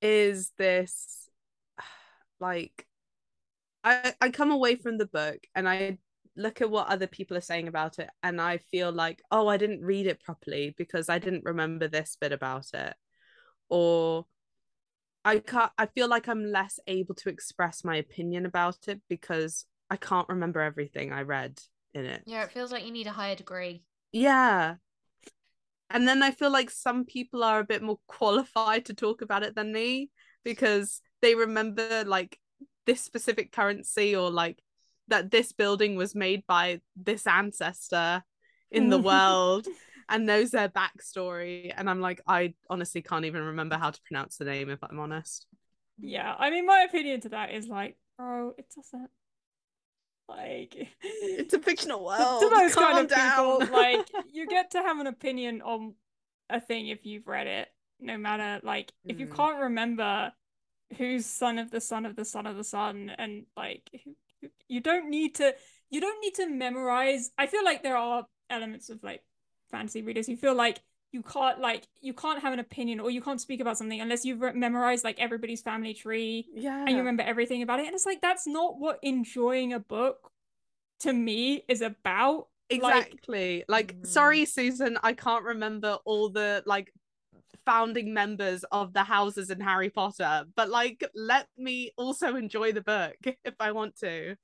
[0.00, 1.28] is this
[2.40, 2.86] like
[3.82, 5.98] i i come away from the book and i
[6.36, 9.56] look at what other people are saying about it and i feel like oh i
[9.56, 12.94] didn't read it properly because i didn't remember this bit about it.
[13.68, 14.26] Or
[15.24, 19.64] i can't i feel like i'm less able to express my opinion about it because
[19.94, 21.56] i can't remember everything i read
[21.94, 23.84] in it Yeah, it feels like you need a higher degree.
[24.12, 24.76] yeah.
[25.90, 29.44] And then I feel like some people are a bit more qualified to talk about
[29.44, 30.10] it than me
[30.44, 32.38] because they remember like
[32.86, 34.58] this specific currency or like
[35.08, 38.24] that this building was made by this ancestor
[38.72, 39.68] in the world
[40.08, 41.72] and knows their backstory.
[41.76, 44.98] And I'm like, I honestly can't even remember how to pronounce the name if I'm
[44.98, 45.46] honest.
[46.00, 49.10] Yeah, I mean, my opinion to that is like, oh, it doesn't
[50.28, 52.42] like It's a fictional world.
[52.42, 53.60] to those Calm kind of down.
[53.60, 55.94] people, like you get to have an opinion on
[56.50, 57.68] a thing if you've read it,
[58.00, 59.36] no matter like if you Mm.
[59.36, 60.32] can't remember
[60.98, 63.88] who's son of the son of the son of the son, and like
[64.68, 65.54] you don't need to
[65.90, 67.30] you don't need to memorize.
[67.38, 69.22] I feel like there are elements of like
[69.70, 70.80] fantasy readers who feel like
[71.14, 74.24] you can't like you can't have an opinion or you can't speak about something unless
[74.24, 76.80] you've memorized like everybody's family tree yeah.
[76.80, 77.86] and you remember everything about it.
[77.86, 80.32] And it's like that's not what enjoying a book
[81.00, 82.48] to me is about.
[82.68, 83.64] Like, Exactly.
[83.68, 84.06] Like, Mm.
[84.08, 86.92] sorry, Susan, I can't remember all the like
[87.64, 92.82] founding members of the houses in Harry Potter, but like, let me also enjoy the
[92.82, 94.34] book if I want to.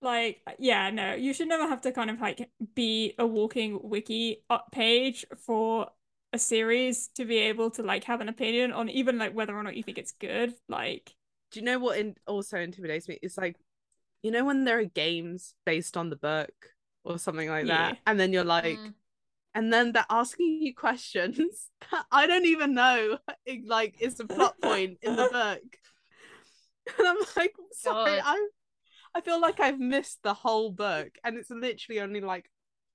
[0.00, 4.36] like yeah, no, you should never have to kind of like be a walking Wikipedia
[4.72, 5.88] page for
[6.32, 9.62] a series to be able to like have an opinion on even like whether or
[9.62, 10.54] not you think it's good.
[10.68, 11.14] Like
[11.52, 13.18] Do you know what in- also intimidates me?
[13.22, 13.56] It's like,
[14.22, 16.52] you know, when there are games based on the book
[17.04, 17.90] or something like Yeah.
[17.90, 18.94] that, and then you're like, Mm.
[19.54, 24.26] and then they're asking you questions that I don't even know, it, like, is a
[24.26, 25.78] plot point in the book.
[26.98, 28.22] And I'm like, sorry, God.
[28.24, 28.48] I,
[29.14, 32.50] I feel like I've missed the whole book, and it's literally only like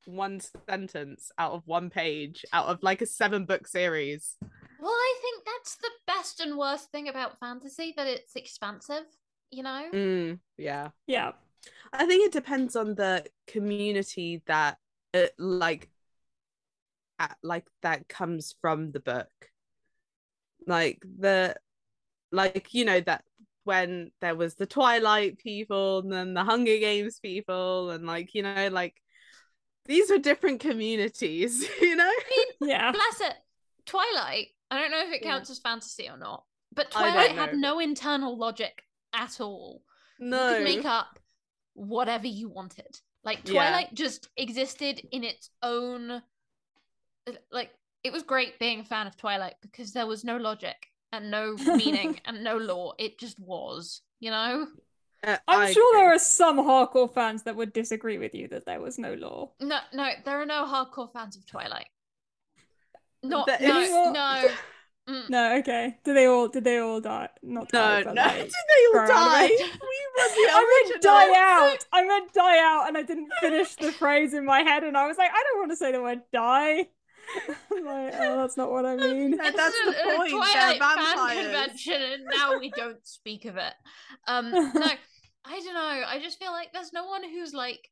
[0.05, 4.35] one sentence out of one page out of like a seven book series.
[4.79, 9.05] Well, I think that's the best and worst thing about fantasy that it's expansive,
[9.49, 9.85] you know?
[9.93, 10.89] Mm, yeah.
[11.07, 11.31] yeah,
[11.91, 14.77] I think it depends on the community that
[15.13, 15.89] uh, like
[17.19, 19.29] uh, like that comes from the book.
[20.65, 21.55] Like the
[22.31, 23.23] like you know that
[23.63, 28.43] when there was the Twilight people and then the Hunger Games people and like you
[28.43, 28.95] know like
[29.85, 32.11] these were different communities, you know?
[32.61, 32.91] yeah.
[32.91, 33.35] Bless it.
[33.85, 35.31] Twilight, I don't know if it Yeah.
[35.31, 36.43] counts as fantasy or not,
[36.73, 39.83] but Twilight had no internal logic at all.
[40.19, 40.49] No.
[40.49, 41.19] You could make up
[41.73, 42.99] whatever you wanted.
[43.23, 43.53] Like Yeah.
[43.53, 46.21] Twilight just existed in its own
[47.51, 47.71] like
[48.03, 50.75] it was great being a fan of Twilight because there was no logic
[51.13, 52.93] and no meaning and no law.
[52.99, 54.67] It just was, you know?
[55.25, 56.01] Uh, I'm I sure agree.
[56.01, 59.51] there are some hardcore fans that would disagree with you that there was no law.
[59.61, 61.87] No, no, there are no hardcore fans of Twilight.
[63.23, 64.47] Not There no, is- no.
[65.05, 65.29] Mm.
[65.29, 65.97] No, okay.
[66.05, 67.27] Did they all did they all die?
[67.41, 69.45] Not die, No, but no, like did they all grow out of die?
[69.51, 69.59] it.
[69.59, 71.85] We were the I meant die out.
[71.91, 75.05] I meant die out, and I didn't finish the phrase in my head, and I
[75.05, 76.87] was like, I don't want to say the word die.
[77.69, 79.31] Like, oh, that's not what I mean.
[79.31, 83.43] No, It's that's a- the point, they're Twilight fan convention, and now we don't speak
[83.43, 83.73] of it.
[84.27, 84.69] Um, no,
[85.45, 86.03] I don't know.
[86.07, 87.89] I just feel like there's no one who's like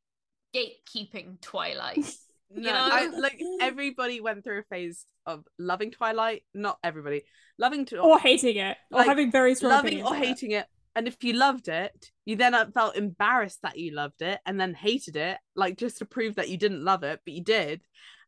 [0.54, 2.04] gatekeeping Twilight.
[2.54, 2.88] No, know?
[2.92, 6.42] I, like everybody went through a phase of loving Twilight.
[6.52, 7.22] Not everybody
[7.58, 10.26] loving to or hating it, or Like, having very strong loving or about it.
[10.26, 10.66] hating it.
[10.94, 14.74] And if you loved it, you then felt embarrassed that you loved it and then
[14.74, 17.80] hated it, like just to prove that you didn't love it, but you did.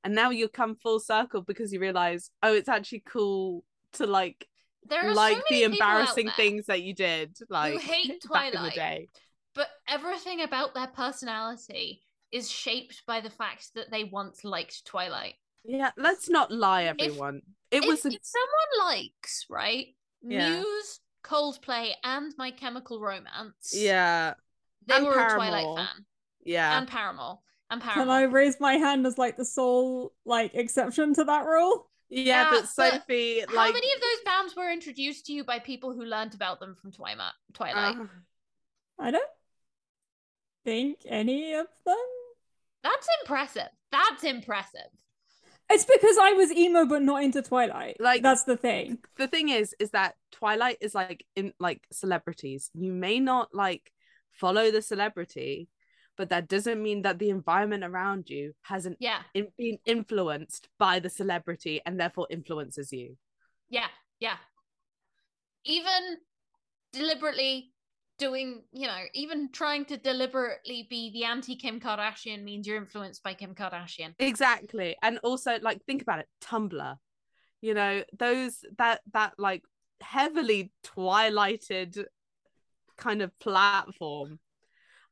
[0.02, 3.62] And now you come full circle because you realize, oh, it's actually cool
[3.94, 4.48] to like
[4.88, 8.70] There are like so the embarrassing things that you did, like hate back in the
[8.70, 8.74] Twilight.
[8.74, 9.08] day.
[9.54, 15.34] but everything about their personality is shaped by the fact that they once liked Twilight.
[15.64, 17.40] Yeah, let's not lie, everyone.
[17.70, 19.86] it if, was a if someone likes right
[20.22, 20.50] Yeah.
[20.60, 24.34] Muse, Coldplay, and My Chemical Romance, yeah,
[24.86, 26.04] they and were a Twilight fan,
[26.44, 26.76] yeah.
[26.78, 27.38] and Paramore,
[27.70, 28.04] and Paramore.
[28.04, 28.14] Can Paramore.
[28.14, 31.88] I raise my hand as like the sole like exception to that rule?
[32.10, 35.58] Yeah, Yeah, but but Sophie, How many of those bands were introduced to you by
[35.58, 37.32] people who learned about them from Twilight?
[37.52, 37.96] Twilight.
[37.96, 38.04] uh,
[38.98, 39.30] I don't
[40.64, 41.96] think any of them.
[42.82, 43.68] That's impressive.
[43.90, 44.80] That's impressive.
[45.70, 47.96] It's because I was emo but not into Twilight.
[47.98, 48.98] Like- Like that's the thing.
[49.16, 52.70] the thing is, is that Twilight is like in like celebrities.
[52.74, 53.90] You may not like
[54.30, 55.68] follow the celebrity,
[56.16, 60.98] but that doesn't mean that the environment around you hasn't Yeah, in, been influenced by
[61.00, 63.16] the celebrity and therefore influences you.
[63.68, 63.88] yeah,
[64.20, 64.36] yeah.
[65.64, 66.18] Even
[66.92, 67.72] deliberately
[68.18, 73.22] doing, you know, even trying to deliberately be the anti Kim Kardashian means you're influenced
[73.22, 74.14] by Kim Kardashian.
[74.18, 74.96] Exactly.
[75.02, 76.96] And also like think about it, Tumblr.
[77.60, 79.62] You know, those that that like
[80.00, 82.06] heavily twilighted
[82.96, 84.38] kind of platform.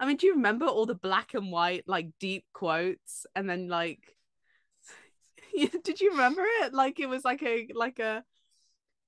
[0.02, 3.68] I mean, do you remember all the black and white like deep quotes and then
[3.68, 4.16] like
[5.84, 6.74] did you remember it?
[6.74, 8.24] Like it was like a like a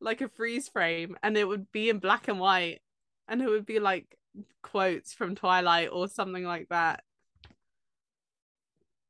[0.01, 2.81] like a freeze frame and it would be in black and white
[3.27, 4.17] and it would be like
[4.63, 7.03] quotes from Twilight or something like that.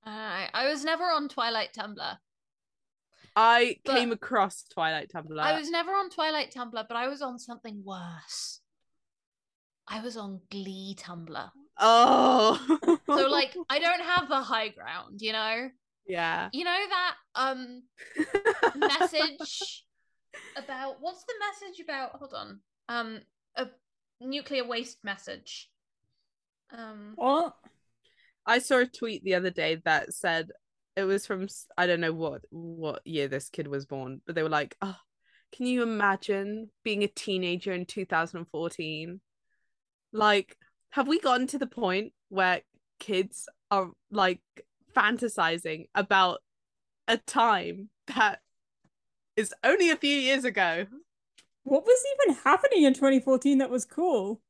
[0.06, 2.16] I I was never on Twilight Tumblr.
[3.36, 5.38] I But- came across Twilight Tumblr.
[5.38, 8.60] I was never on Twilight Tumblr, but I was on something worse.
[9.86, 11.50] I was on Glee Tumblr.
[11.78, 12.60] Oh.
[13.06, 15.68] So like I don't have the high ground, you know?
[16.06, 16.48] yeah.
[16.52, 17.82] You know that um
[18.76, 19.84] message
[20.56, 22.12] about what's the message about?
[22.12, 22.60] Hold on.
[22.88, 23.20] Um
[23.56, 23.66] a
[24.20, 25.70] nuclear waste message.
[26.70, 27.54] Um What?
[28.46, 30.50] I saw a tweet the other day that said
[30.96, 34.42] it was from I don't know what what year this kid was born, but they
[34.42, 34.96] were like, "Oh,
[35.52, 39.20] can you imagine being a teenager in 2014?
[40.12, 40.56] Like,
[40.94, 42.62] have we gotten to the point where
[43.00, 44.40] kids are like
[44.96, 46.38] fantasizing about
[47.08, 48.40] a time that
[49.36, 50.86] is only a few years ago?"
[51.64, 54.40] What was even happening in 2014 that was cool?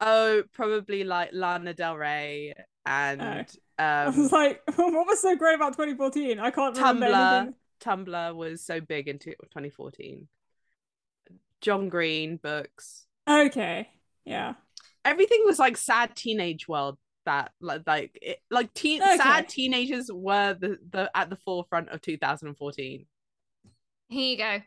[0.00, 3.46] Oh, probably like Lana Del Rey and
[3.78, 6.40] I um was like, what was so great about 2014?
[6.40, 7.38] I can't remember Tumblr.
[7.38, 7.54] anything.
[7.80, 10.26] Tumblr was so big in 2014.
[11.60, 13.06] John Green books.
[13.28, 13.88] Okay,
[14.24, 14.54] yeah.
[15.04, 19.16] Everything was like sad teenage world that like like it, like teen Okay.
[19.16, 23.06] sad teenagers were the, the at the forefront of 2014.
[24.08, 24.62] here you go.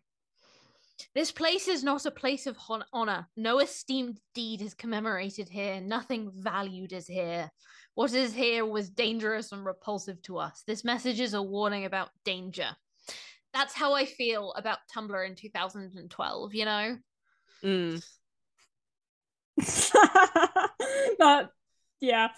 [1.13, 3.28] This place is not a place of hon- honor.
[3.36, 5.82] No esteemed deed is commemorated here.
[5.82, 7.52] Nothing valued is here.
[7.95, 10.63] What is here was dangerous and repulsive to us.
[10.65, 12.69] This message is a warning about danger.
[13.54, 16.98] That's how I feel about Tumblr in 2012, you know?
[17.63, 18.06] Mm.
[21.19, 21.49] that
[22.01, 22.30] yeah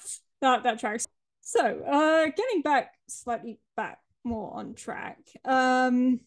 [0.42, 1.08] that that tracks
[1.42, 6.20] so uh getting back slightly back more on track um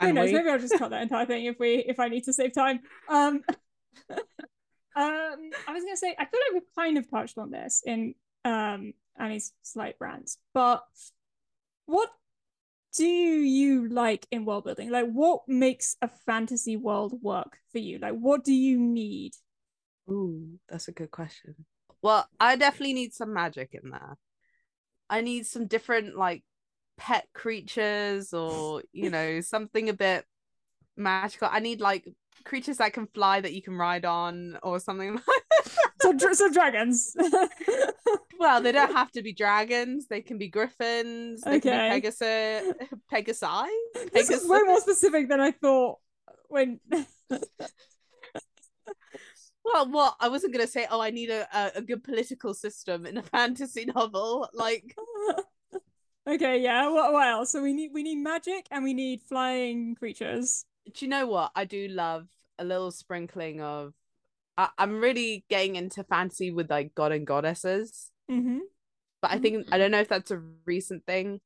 [0.00, 0.26] who Can knows?
[0.26, 0.34] we?
[0.34, 2.80] maybe i'll just cut that entire thing if we if i need to save time.
[3.08, 3.42] Um
[4.10, 4.20] um
[4.94, 8.92] i was gonna say i feel like we've kind of touched on this in um
[9.18, 10.82] annie's slight rants but
[11.86, 12.10] what
[12.96, 14.90] do you like in world building?
[14.90, 17.98] Like what makes a fantasy world work for you?
[17.98, 19.32] Like what do you need?
[20.10, 21.54] Ooh, that's a good question.
[22.02, 24.16] Well, I definitely need some magic in there.
[25.08, 26.42] I need some different like
[26.98, 30.24] pet creatures or you know something a bit
[30.96, 31.48] magical.
[31.50, 32.06] I need like
[32.44, 35.72] creatures that can fly that you can ride on or something like
[36.02, 37.14] so, dr- so dragons
[38.40, 40.08] Well, they don't have to be dragons.
[40.08, 41.42] They can be griffins.
[41.42, 41.70] They Okay.
[41.70, 42.72] can be Pegasus.
[43.12, 43.68] Pegasi.
[44.12, 45.98] this is way more specific than i thought
[46.48, 46.80] when
[49.64, 50.86] Well, what I wasn't gonna say.
[50.90, 51.46] Oh, I need a,
[51.76, 54.48] a, good political system in a fantasy novel.
[54.52, 54.96] Like,
[56.28, 59.96] okay yeah what, what else so we need we need magic and we need flying
[59.96, 61.52] creatures do you know what?
[61.54, 62.26] I do love
[62.58, 63.92] a little sprinkling of
[64.56, 68.10] I, I'm really getting into fantasy with like god and goddesses.
[68.28, 68.58] hmm
[69.20, 71.40] But I think I don't know if that's a recent thing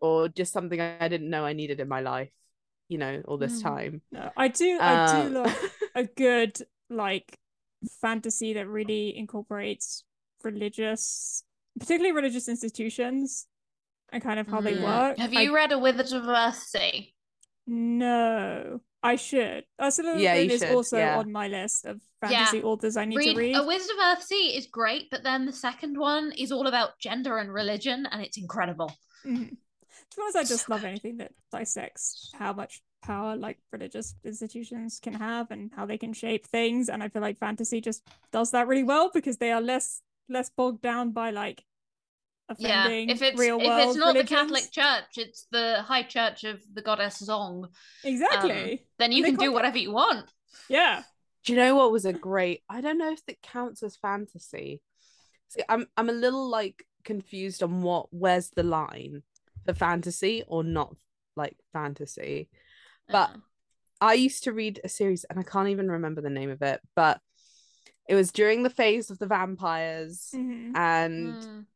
[0.00, 2.30] or just something I didn't know I needed in my life,
[2.88, 3.62] you know, all this Mm.
[3.62, 4.02] time.
[4.12, 4.78] No, I do.
[4.80, 6.60] I Um, do love a good
[6.90, 7.38] like
[8.00, 10.04] fantasy that really incorporates
[10.42, 11.42] religious,
[11.78, 13.46] particularly religious institutions,
[14.10, 14.82] and kind of how they Mm.
[14.82, 15.18] work.
[15.18, 17.12] Have I- you read A Wizard of Earthsea?
[17.66, 19.64] No, I should.
[19.80, 21.18] Ursula Yeah, Le you Guin is should, also yeah.
[21.18, 23.56] on my list of fantasy authors I need Read, to read.
[23.56, 27.38] A Wizard of Earthsea is great, but then the second one is all about gender
[27.38, 28.90] and religion, and it's incredible.
[29.24, 29.50] Mhm.
[29.50, 30.88] To be honest, I just So love good.
[30.88, 36.12] anything that dissects how much power like religious institutions can have and how they can
[36.12, 36.88] shape things.
[36.88, 40.50] And I feel like fantasy just does that really well because they are less less
[40.50, 41.64] bogged down by like
[42.56, 44.16] Yeah, offending if it's real if world it's not religions.
[44.16, 47.64] the Catholic Church, it's the High Church of the Goddess Zong.
[47.64, 47.70] um,
[48.04, 48.86] Exactly.
[48.98, 50.32] then you they can do whatever you want.
[50.68, 51.02] Yeah.
[51.44, 52.62] Do you know what was a great?
[52.68, 54.82] I don't know if it counts as fantasy.
[55.48, 59.22] See, I'm I'm a little like confused on what where's the line
[59.64, 60.94] for fantasy or not
[61.36, 62.48] like fantasy.
[63.08, 63.30] But
[64.00, 66.80] I used to read a series and I can't even remember the name of it,
[66.94, 67.20] but
[68.08, 70.72] it was during the phase of the vampires Mhm.
[70.76, 71.66] and mm,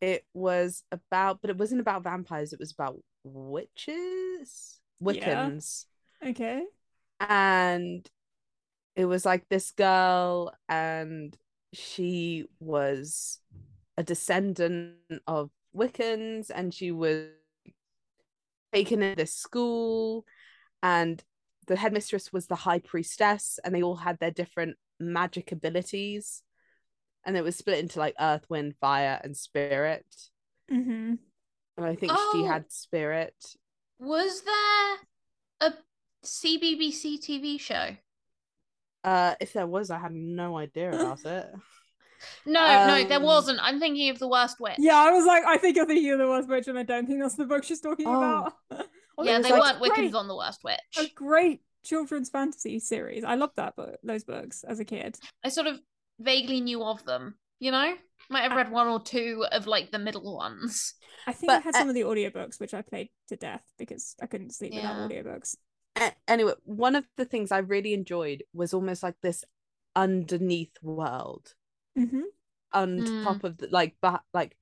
[0.00, 5.86] it was about but it wasn't about vampires, it was about witches, Wiccans.
[6.24, 6.64] Okay.
[7.20, 8.08] and
[8.94, 11.36] it was like this girl and
[11.72, 13.40] she was
[13.96, 14.96] a descendant
[15.26, 17.28] of Wiccans and she was
[18.72, 20.24] taken in this school
[20.86, 21.24] and
[21.66, 26.42] the headmistress was the high priestess and they all had their different magic abilities
[27.24, 30.06] and it was split into like earth wind fire and spirit
[30.70, 31.14] hmm
[31.76, 32.48] and i think she Oh.
[32.52, 33.34] had spirit
[33.98, 35.74] was there a
[36.24, 37.96] CBBC TV show?
[39.04, 41.46] uh if there was i had no idea about it
[42.46, 43.58] No, no, there Um, wasn't.
[43.62, 44.76] I'm thinking of the Worst Witch.
[44.78, 47.06] Yeah, I was like, I think you're thinking of the worst witch, and I don't
[47.06, 48.14] think that's the book she's talking Oh.
[48.16, 48.52] about.
[49.18, 50.78] Although yeah, they like weren't great- Wiccans on the Worst Witch.
[50.98, 53.24] A great children's fantasy series.
[53.24, 55.18] I loved that book, those books as a kid.
[55.44, 55.80] I sort of
[56.20, 57.36] vaguely knew of them.
[57.58, 57.94] You know,
[58.28, 60.92] might have read one or two of like the middle ones.
[61.26, 63.64] I think I But, had uh, some of the audiobooks, which I played to death
[63.78, 64.92] because I couldn't sleep Yeah.
[65.06, 65.56] without audiobooks.
[65.98, 69.42] A- anyway, one of the things I really enjoyed was almost like this
[69.94, 71.54] underneath world,
[71.96, 72.22] hmm
[72.72, 73.24] on Mm.
[73.24, 74.58] top of the like, but like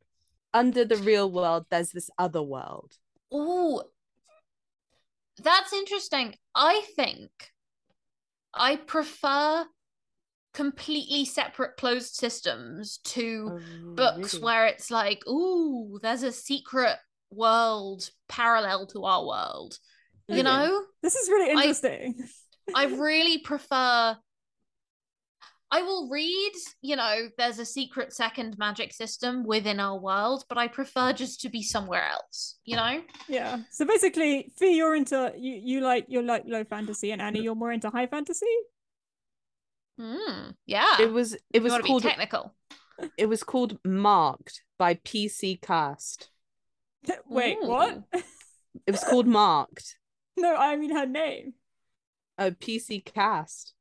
[0.52, 2.96] under the real world, there's this other world.
[3.32, 3.82] Oh,
[5.42, 6.34] that's interesting.
[6.54, 7.30] I think
[8.52, 9.64] I prefer
[10.52, 14.44] completely separate closed systems to oh, books really?
[14.44, 16.96] where it's like, ooh, there's a secret
[17.30, 19.78] world parallel to our world.
[20.28, 20.42] You Okay.
[20.42, 22.14] know, This is really I- interesting.
[22.74, 24.16] I really prefer.
[25.70, 26.52] I will read,
[26.82, 31.40] you know, there's a secret second magic system within our world, but I prefer just
[31.40, 33.02] to be somewhere else, you know?
[33.28, 33.58] yeah.
[33.70, 37.54] So basically, Fee, you're into you you like you're like low fantasy, and Annie, you're
[37.56, 38.46] more into high fantasy.
[40.00, 41.00] Mm, yeah.
[41.00, 42.54] It was it was want be called technical.
[43.18, 46.30] it was called Marked by PC Cast.
[47.28, 48.02] Wait, what?
[48.12, 49.96] It was called Marked.
[50.36, 51.54] no, I mean her name.
[52.38, 53.73] Oh, PC Cast.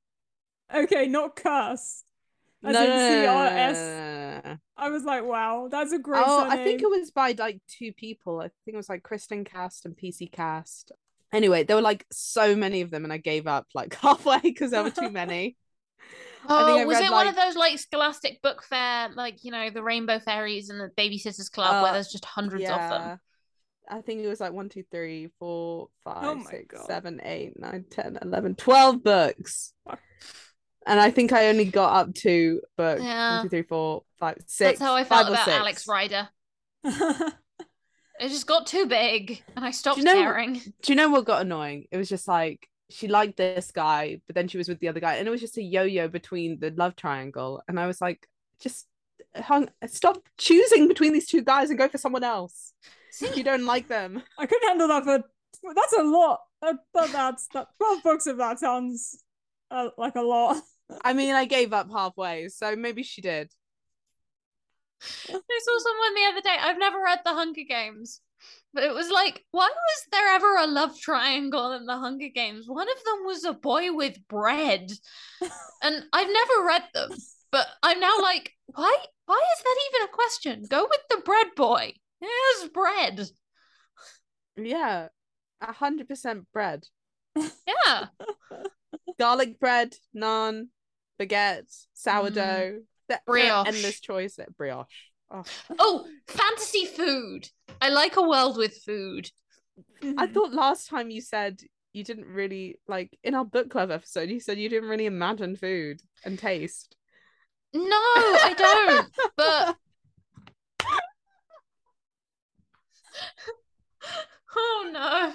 [0.73, 2.03] Okay, not curse.
[2.61, 4.57] No, As no, in CRS.
[4.75, 6.59] I was like, wow, that's a great Oh, surname.
[6.59, 8.39] I think it was by like two people.
[8.39, 10.91] I think it was like Kristen Cast and PC Cast.
[11.31, 14.71] Anyway, there were like so many of them, and I gave up like halfway because
[14.71, 15.57] there were too many.
[16.49, 19.51] Oh, think I was read, it one of those like Scholastic Book Fair, like you
[19.51, 23.19] know, the Rainbow Fairies and the Babysitters Club, where Uh, there's just hundreds of them?
[23.89, 26.85] I think it was like one, two, three, four, five, Oh my six, God.
[26.87, 29.73] seven, eight, nine, 10, 11, 12 books.
[30.85, 30.91] Fuck.
[30.91, 33.35] And I think I only got up to book Yeah.
[33.37, 34.79] one, two, three, four, five, six.
[34.79, 35.57] That's how I five felt about six.
[35.57, 36.29] Alex Rider.
[38.19, 40.53] It just got too big, and I stopped know- caring.
[40.53, 41.87] Do you know what got annoying?
[41.91, 44.99] It was just like she liked this guy, but then she was with the other
[44.99, 47.61] guy, and it was just a yo-yo between the love triangle.
[47.67, 48.27] And I was like,
[48.61, 48.87] just
[49.35, 52.73] hung, stop choosing between these two guys and go for someone else.
[53.19, 54.21] If you don't like them.
[54.37, 55.23] I couldn't handle that for
[55.75, 56.41] that's a lot.
[56.61, 59.21] That, that, that's that twelve books of that sounds
[59.71, 60.57] uh, like a lot.
[61.03, 63.49] I mean, I gave up halfway, so maybe she did.
[65.29, 66.55] I saw someone the other day.
[66.59, 68.21] I've never read The Hunger Games,
[68.73, 72.65] but it was like, why was there ever a love triangle in The Hunger Games?
[72.67, 74.91] One of them was a boy with bread,
[75.81, 77.11] and I've never read them,
[77.51, 78.97] but I'm now like, why?
[79.25, 80.65] Why is that even a question?
[80.69, 81.93] Go with the bread boy.
[82.19, 83.25] Here's bread.
[84.57, 85.07] Yeah,
[85.61, 86.83] a hundred percent bread,
[87.35, 88.07] Yeah.
[89.19, 90.67] garlic bread, naan,
[91.19, 92.79] baguette, sourdough, mm.
[93.09, 93.67] the, Brioche.
[93.67, 94.39] endless choice.
[94.57, 94.87] Brioche.
[95.31, 95.43] Oh,
[95.79, 97.49] Oh, fantasy food.
[97.81, 99.29] I like a world with food.
[100.17, 101.59] I thought last time you said
[101.93, 104.29] you didn't really like in our book club episode.
[104.29, 106.95] You said you didn't really imagine food and taste.
[107.73, 109.09] No, I don't.
[109.37, 109.77] But
[114.55, 115.33] oh no.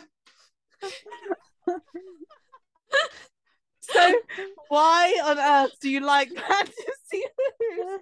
[3.91, 4.15] So
[4.69, 6.75] why on earth do you like fantasy
[7.13, 8.01] food?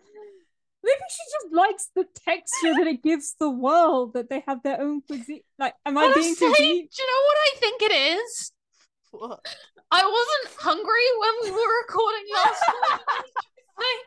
[0.83, 4.81] Maybe she just likes the texture that it gives the world that they have their
[4.81, 5.41] own cuisine.
[5.59, 8.53] Like, am I Honestly, being do you know what I think it is?
[9.11, 9.41] What?
[9.91, 13.01] I wasn't hungry when we were recording last week.
[13.79, 14.03] Like,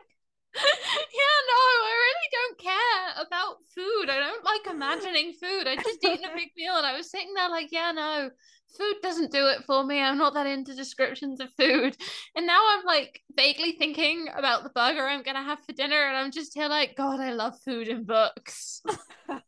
[0.56, 4.10] yeah, no, I really don't care about food.
[4.10, 5.66] I don't like imagining food.
[5.66, 8.30] I just eaten a big meal and I was sitting there like, yeah, no,
[8.76, 10.00] food doesn't do it for me.
[10.00, 11.96] I'm not that into descriptions of food.
[12.36, 16.16] And now I'm like vaguely thinking about the burger I'm gonna have for dinner, and
[16.16, 18.82] I'm just here like, God, I love food and books.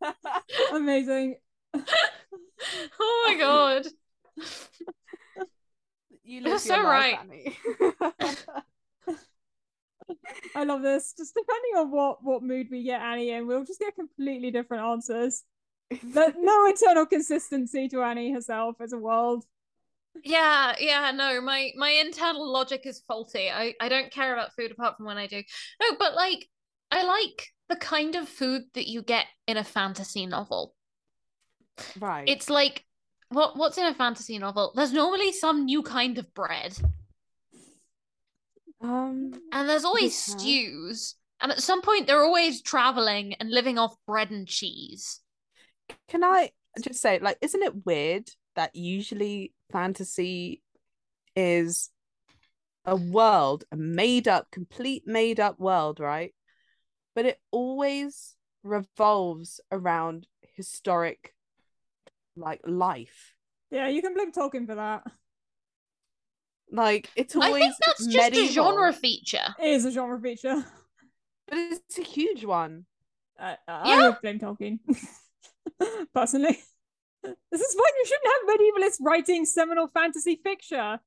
[0.73, 1.37] Amazing.
[3.01, 3.87] oh my god.
[6.25, 7.19] you You're live so right.
[7.21, 7.57] Annie.
[10.55, 11.15] I love this.
[11.17, 14.85] Just depending on what what mood we get Annie in, we'll just get completely different
[14.85, 15.45] answers.
[16.03, 19.45] No internal consistency to Annie herself as a world.
[20.25, 23.51] Yeah, yeah, no, my my internal logic is faulty.
[23.51, 25.43] I I don't care about food apart from when I do.
[25.81, 26.49] No, but like
[26.91, 30.75] I like the kind of food that you get in a fantasy novel.
[31.99, 32.29] right.
[32.29, 32.85] It's like
[33.31, 34.73] what what's in a fantasy novel?
[34.75, 36.77] There's normally some new kind of bread,
[38.81, 43.97] um and there's always stews, and at some point they're always traveling and living off
[44.07, 45.21] bread and cheese.
[46.09, 50.63] Can I just say, like, isn't it weird that usually fantasy
[51.37, 51.91] is
[52.85, 56.35] a world, a made up, complete made up world, right?
[57.15, 60.27] But it always revolves around
[60.57, 61.35] historic,
[62.37, 63.35] like, life.
[63.71, 65.05] Yeah, you can blame Tolkien for that.
[66.71, 67.53] Like, it's always.
[67.53, 69.55] I think that's just a genre feature.
[69.61, 70.65] It is a genre feature.
[71.49, 72.87] but it's a huge one.
[73.39, 74.09] I, I Yeah.
[74.09, 74.79] would blame Tolkien.
[76.15, 76.59] Personally.
[77.25, 80.99] This is why you shouldn't have medievalists writing seminal fantasy fiction.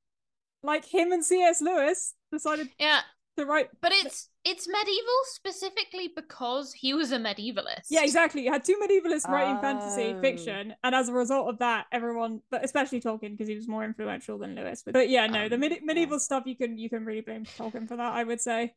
[0.62, 1.60] Like him and C.S.
[1.60, 3.00] Lewis decided Yeah,
[3.36, 7.86] to write but it's it's medieval specifically because he was a medievalist.
[7.90, 8.44] Yeah, exactly.
[8.44, 10.20] You had two medievalists writing fantasy Oh.
[10.22, 13.84] fiction, and as a result of that, everyone, but especially Tolkien, because he was more
[13.84, 14.82] influential than Lewis.
[14.84, 15.80] But, but yeah, no, the Um, medi- yeah.
[15.84, 18.12] medieval stuff you can you can really blame Tolkien for that.
[18.14, 18.74] I would say.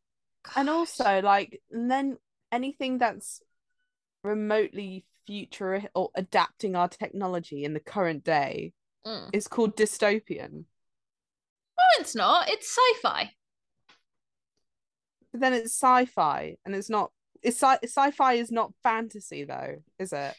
[0.58, 2.18] and also like and then
[2.52, 3.42] anything that's
[4.24, 5.06] remotely
[5.40, 8.74] future or adapting our technology in the current day
[9.06, 9.30] Mm.
[9.32, 10.66] is called dystopian
[11.78, 12.50] No, it's not.
[12.50, 13.32] It's sci-fi.
[15.32, 17.12] but then it's sci-fi and it's not
[17.44, 20.36] it's sci- sci-fi is not fantasy though is it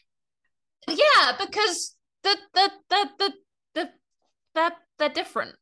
[0.89, 3.33] Yeah, because the the the the
[3.75, 3.91] the
[4.55, 5.55] they're they're different.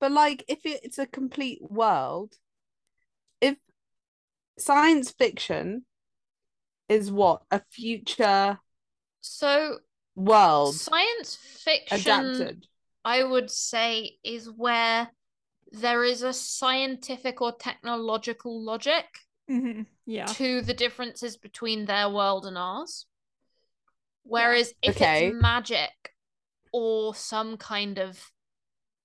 [0.00, 2.34] but like if it, it's a complete world
[3.40, 3.56] if
[4.58, 5.84] science fiction
[6.88, 8.58] is what a future
[9.20, 9.78] So
[10.16, 12.66] world science fiction, adapted
[13.04, 15.12] I would say, is where
[15.72, 19.06] there is a scientific or technological logic
[19.48, 20.36] Mhm, Yeah.
[20.36, 23.06] to the differences between their world and ours.
[24.22, 25.02] Whereas if Okay.
[25.02, 26.14] it's magic
[26.72, 28.32] or some kind of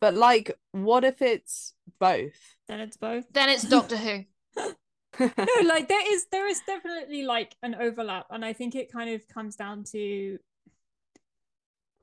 [0.00, 3.24] But like what if it's both Then it's both.
[3.32, 4.24] Then it's Doctor Who.
[5.20, 5.28] no,
[5.64, 9.26] like there is there is definitely like an overlap, and I think it kind of
[9.28, 10.38] comes down to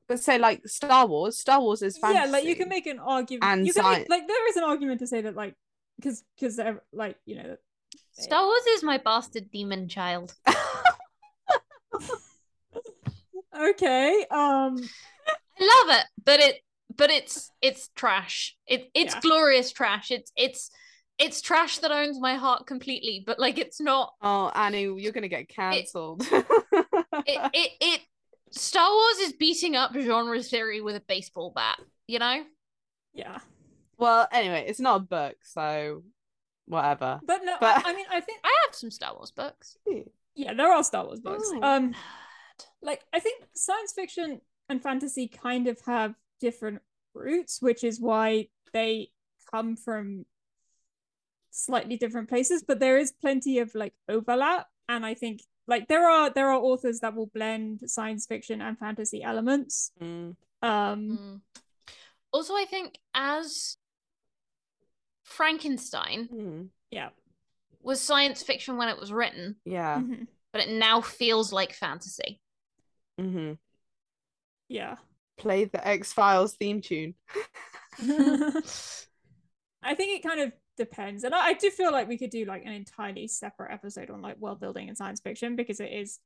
[0.08, 1.38] but say like Star Wars.
[1.38, 2.26] Star Wars is fantasy.
[2.26, 3.44] yeah, like you can make an argument.
[3.44, 5.56] And you can sci- make, like there is an argument to say that like
[5.98, 6.60] because because
[6.92, 7.58] like you know
[8.12, 10.34] Star Wars is my bastard demon child.
[13.56, 14.78] okay um
[15.60, 16.62] I love it, but it
[16.96, 18.56] but it's it's trash.
[18.68, 19.20] It it's Yeah.
[19.22, 20.12] glorious trash.
[20.12, 20.70] It's it's
[21.20, 25.28] it's trash that owns my heart completely, but like it's not oh, Annie, you're gonna
[25.28, 26.26] get cancelled.
[26.32, 26.46] it
[27.54, 28.02] it, it
[28.52, 32.44] Star Wars is beating up genre theory with a baseball bat, you know?
[33.14, 33.40] yeah,
[33.98, 36.04] well, anyway, it's not a book, so
[36.66, 37.20] whatever.
[37.24, 39.78] but no, But- I, I mean I think I have some Star Wars books.
[40.36, 41.48] yeah there are Star Wars books.
[41.54, 41.62] Oh.
[41.62, 41.94] Um,
[42.82, 46.82] like I think science fiction and fantasy kind of have different
[47.14, 49.10] roots, which is why they
[49.52, 50.26] come from
[51.52, 54.68] slightly different places, but there is plenty of like overlap.
[54.90, 58.78] And I think like there are there are authors that will blend science fiction and
[58.78, 59.92] fantasy elements.
[60.02, 60.36] Mm.
[60.62, 61.42] Um, Mm.
[62.32, 63.78] Also, I think as
[65.24, 67.10] Frankenstein Mm, yeah.
[67.82, 70.00] was science fiction when it was written, yeah.
[70.00, 70.28] Mhm.
[70.52, 72.40] but it now feels like fantasy.
[73.20, 73.54] Mm-hmm.
[74.68, 74.98] Yeah.
[75.38, 77.16] Play the X Files theme tune.
[79.84, 81.24] I think it kind of depends.
[81.24, 84.22] And I, I do feel like we could do like an entirely separate episode on
[84.22, 86.20] like world building and science fiction because it is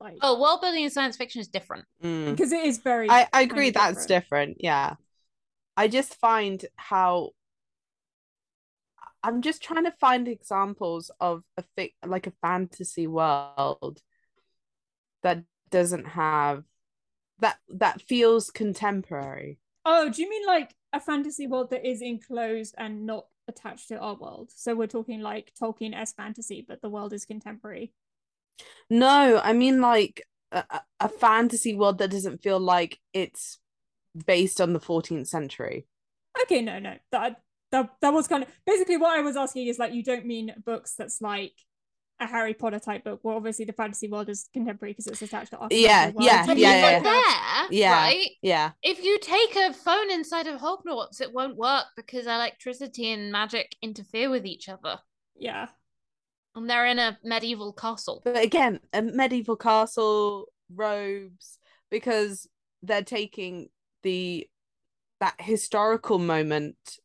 [0.00, 1.84] like Oh, world building in science fiction is different.
[2.02, 2.30] Mm.
[2.30, 4.58] because it is very I, I agree of that's different.
[4.60, 4.94] Yeah.
[5.76, 7.30] I just find how
[9.22, 14.00] I'm just trying to find examples of a fic like a fantasy world
[15.22, 16.64] that doesn't have
[17.40, 19.58] that that feels contemporary.
[19.84, 23.98] Oh, do you mean like a fantasy world that is enclosed and not attached to
[23.98, 24.50] our world?
[24.54, 27.92] So we're talking like Tolkien s fantasy, but the world is contemporary.
[28.88, 33.58] No, I mean like a, a- a fantasy world that doesn't feel like it's
[34.26, 35.86] based on the 14th century.
[36.42, 37.40] Okay, no, no, that
[37.72, 40.54] that that was kind of basically what I was asking is like you don't mean
[40.64, 41.52] books that's like
[42.20, 43.20] a Harry Potter type book.
[43.22, 46.24] Well, obviously the fantasy world is contemporary because it's attached to our Yeah, fantasy world.
[46.26, 47.12] yeah, Do you But mean, yeah, even yeah.
[47.12, 47.92] there, Yeah.
[47.92, 48.28] right?
[48.42, 48.70] Yeah.
[48.82, 53.76] If you take a phone inside of Hogwarts, it won't work because electricity and magic
[53.82, 54.98] interfere with each other.
[55.36, 55.68] Yeah,
[56.54, 58.20] And they're in a medieval castle.
[58.24, 61.58] But again, a medieval castle, robes,
[61.90, 62.46] because
[62.82, 63.68] they're taking
[64.02, 64.48] the
[65.20, 66.98] that historical moment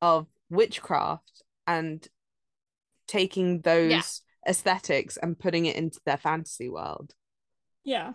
[0.00, 2.06] of witchcraft and
[3.06, 4.02] taking those Yeah.
[4.48, 7.14] Aesthetics and putting it into their fantasy world.
[7.84, 8.12] yeah.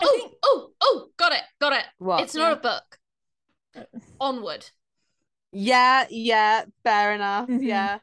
[0.00, 1.84] I Oh, think- oh, oh, got it, got it.
[1.98, 2.22] What?
[2.24, 2.52] It's not Yeah.
[2.52, 2.98] a book.
[3.76, 4.68] Uh, Onward.
[5.52, 7.48] Yeah, yeah, fair enough.
[7.48, 7.62] Mhm.
[7.62, 8.00] Yeah.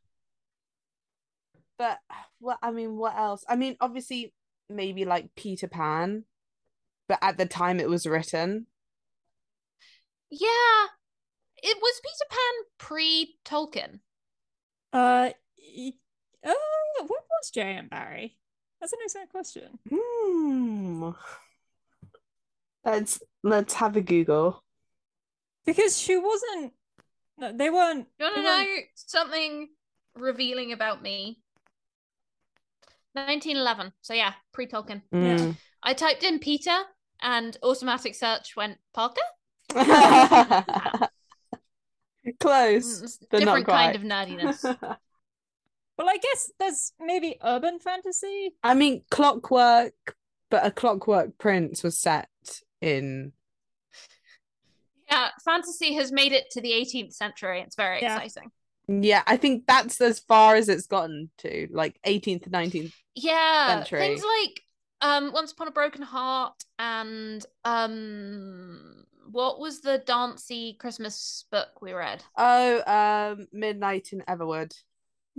[1.77, 1.99] But
[2.39, 3.43] what I mean, what else?
[3.49, 4.33] I mean, obviously
[4.69, 6.25] maybe like Peter Pan,
[7.09, 8.67] but at the time it was written.
[10.29, 10.87] Yeah.
[11.61, 13.99] It was Peter Pan pre Tolkien.
[14.93, 15.31] Uh,
[16.43, 17.87] y- uh, what was J.M.
[17.89, 18.37] Barrie?
[18.79, 19.79] That's an excellent question.
[19.89, 21.09] Hmm.
[22.85, 24.63] Let's let's have a Google.
[25.65, 26.73] Because she wasn't.
[27.37, 28.07] No, they weren't.
[28.17, 29.69] You want to know weren't- something
[30.15, 31.41] revealing about me?
[33.13, 33.91] 1911.
[34.01, 35.01] So yeah, pre Tolkien.
[35.13, 35.55] Mm.
[35.83, 36.77] I typed in Peter
[37.21, 39.21] and automatic search went Parker.
[42.39, 44.11] Close, Mm, it's a not different kind of quite.
[44.27, 44.97] nerdiness.
[45.99, 48.53] Well, I guess there's maybe urban fantasy.
[48.63, 50.15] I mean, Clockwork,
[50.49, 52.29] but a Clockwork Prince was set
[52.79, 53.33] in.
[55.11, 57.59] yeah, fantasy has made it to the 18th century.
[57.59, 58.15] It's very Yeah.
[58.17, 58.49] exciting.
[58.87, 62.93] Yeah, I think that's as far as it's gotten to, like 18th to 19th.
[63.13, 63.99] Yeah, Century.
[63.99, 64.61] things like
[65.01, 71.91] um Once Upon a Broken Heart and um what was the dancey Christmas book we
[71.91, 72.23] read?
[72.37, 72.81] Oh,
[73.37, 74.73] um, Midnight in Everwood.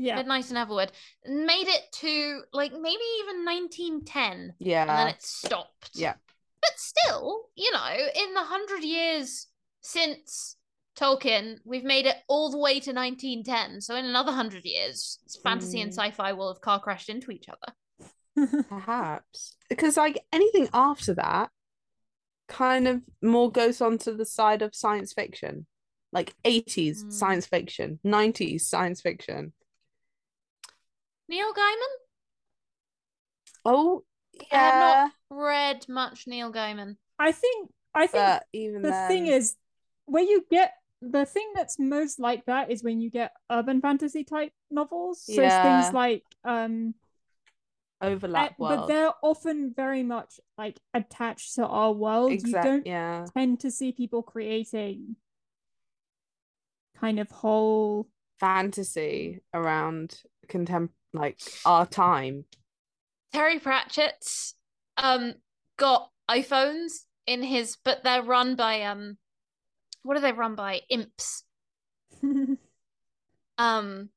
[0.02, 0.16] Yeah.
[0.16, 0.90] Midnight in Everwood.
[1.26, 4.82] Made it to like maybe even 1910 Yeah.
[4.82, 5.90] and then it stopped.
[5.94, 6.14] yeah.
[6.62, 9.46] But still, you know, in the hundred years
[9.82, 10.56] since
[10.98, 13.80] Tolkien, we've made it all the way to 1910.
[13.82, 15.94] So in another hundred years, fantasy and Mm.
[15.98, 17.74] sci-fi will have car crashed into each other.
[18.68, 21.50] perhaps because like anything after that,
[22.48, 25.66] kind of more goes on to the side of science fiction,
[26.12, 27.12] like 80s Mm.
[27.12, 29.52] science fiction, 90s science fiction.
[31.30, 31.94] Neil Gaiman?
[33.64, 34.42] Oh, yeah.
[34.52, 36.96] I have not yeah, read much Neil Gaiman.
[37.18, 37.70] I think.
[37.94, 39.56] I think but even the then, thing is,
[40.06, 44.24] where you get the thing that's most like that is when you get urban fantasy
[44.24, 45.22] type novels.
[45.22, 45.62] So it's Yeah.
[45.62, 46.94] things like um
[48.02, 52.32] overlap Uh, but they're often very much like attached to our world.
[52.42, 53.26] You don't yeah.
[53.36, 55.16] tend to see people creating
[56.96, 58.08] kind of whole
[58.38, 62.44] fantasy around contem like our time.
[63.32, 64.24] Terry Pratchett
[64.96, 65.34] um
[65.76, 69.16] got iPhones in his but they're run by um
[70.02, 70.80] what are they run by?
[70.88, 71.44] Imps.
[73.58, 74.08] Um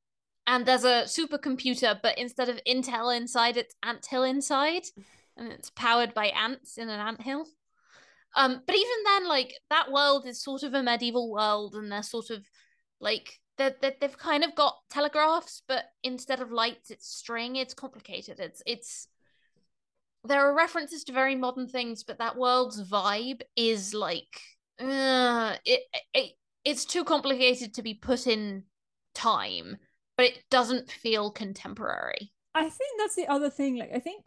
[0.46, 4.84] and there's a supercomputer, but instead of Intel inside, it's Anthill inside.
[5.36, 7.46] And it's powered by ants in an anthill.
[8.36, 12.02] Um, but even then, like that world is sort of a medieval world, and they're
[12.02, 12.44] sort of
[13.00, 17.56] like they're, they're, they've kind of got telegraphs, but instead of lights, it's string.
[17.56, 18.40] It's complicated.
[18.40, 19.08] It's it's
[20.24, 24.40] there are references to very modern things, but that world's vibe is like
[24.80, 25.82] uh, it,
[26.14, 26.32] it
[26.64, 28.64] it's too complicated to be put in
[29.14, 29.76] time,
[30.16, 32.32] but it doesn't feel contemporary.
[32.54, 33.76] I think that's the other thing.
[33.76, 34.24] Like, I think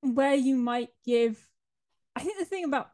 [0.00, 1.46] where you might give,
[2.16, 2.88] I think the thing about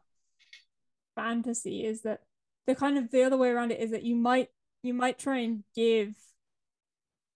[1.15, 2.21] fantasy is that
[2.67, 4.49] the kind of the other way around it is that you might
[4.83, 6.13] you might try and give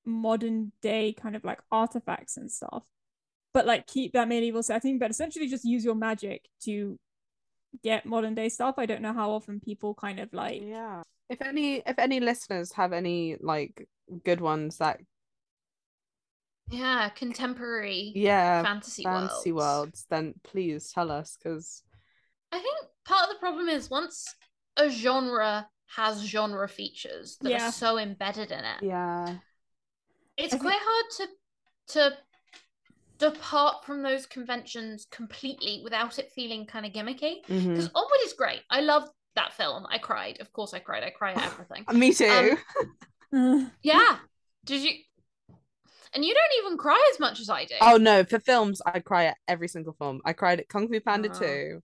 [0.05, 2.83] modern day kind of like artifacts and stuff
[3.53, 6.99] but like keep that medieval setting but essentially just use your magic to
[7.83, 11.41] get modern day stuff i don't know how often people kind of like yeah if
[11.41, 13.87] any if any listeners have any like
[14.23, 14.99] good ones that
[16.69, 19.95] Yeah, contemporary yeah fantasy, fantasy worlds.
[19.95, 21.83] worlds then please tell us because
[22.51, 22.75] I think
[23.05, 24.35] part of the problem is once
[24.77, 27.67] a genre has genre features that Yeah.
[27.69, 29.38] are so embedded in it, yeah
[30.38, 31.27] it's I think- quite hard to
[31.93, 32.17] to
[33.17, 37.41] depart from those conventions completely without it feeling kind of gimmicky.
[37.47, 38.61] Because Onward is great.
[38.69, 39.86] I love that film.
[39.89, 40.41] I cried.
[40.41, 41.03] Of course I cried.
[41.03, 41.86] I cry at everything.
[41.97, 42.57] me too
[43.31, 44.17] Um, Yeah.
[44.65, 44.91] Did you
[46.13, 47.75] and you don't even cry as much as I do.
[47.81, 50.99] oh no for films i cry at every single film i cried at kung fu
[51.01, 51.39] panda Oh.
[51.39, 51.83] 2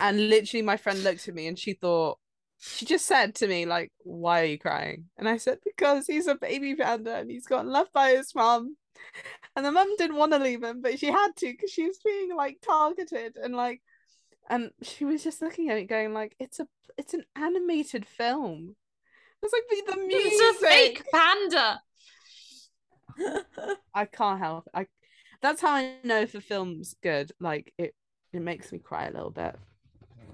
[0.00, 2.18] and literally my friend looked at me and she thought
[2.62, 5.06] she just said to me like why are you crying?
[5.18, 8.76] And i said because he's a baby panda and he's gotten left by his mom.
[9.56, 11.98] And the mum didn't want to leave him but she had to because she was
[12.04, 13.82] being like targeted and like
[14.48, 18.76] and she was just looking at it going like it's a it's an animated film.
[19.42, 21.82] It's like but the music It's a fake panda.
[23.94, 24.86] i can't help i
[25.42, 27.94] that's how i know if a film's good like it
[28.32, 29.54] it makes me cry a little bit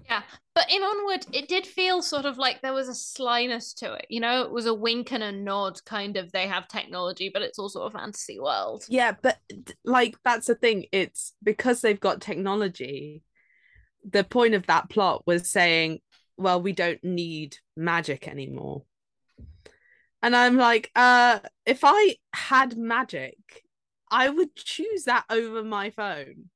[0.08, 0.22] Yeah.
[0.54, 4.06] But in Onward, it did feel sort of like there was a slyness to it.
[4.08, 6.32] You know, it was a wink and a nod, kind of.
[6.32, 8.84] They have technology, but it's also a fantasy world.
[8.88, 9.38] Yeah, but
[9.84, 10.86] like that's the thing.
[10.92, 13.22] It's because they've got technology.
[14.08, 16.00] The point of that plot was saying,
[16.36, 18.84] well, we don't need magic anymore.
[20.22, 23.36] And I'm like, uh, if I had magic,
[24.10, 26.50] I would choose that over my phone.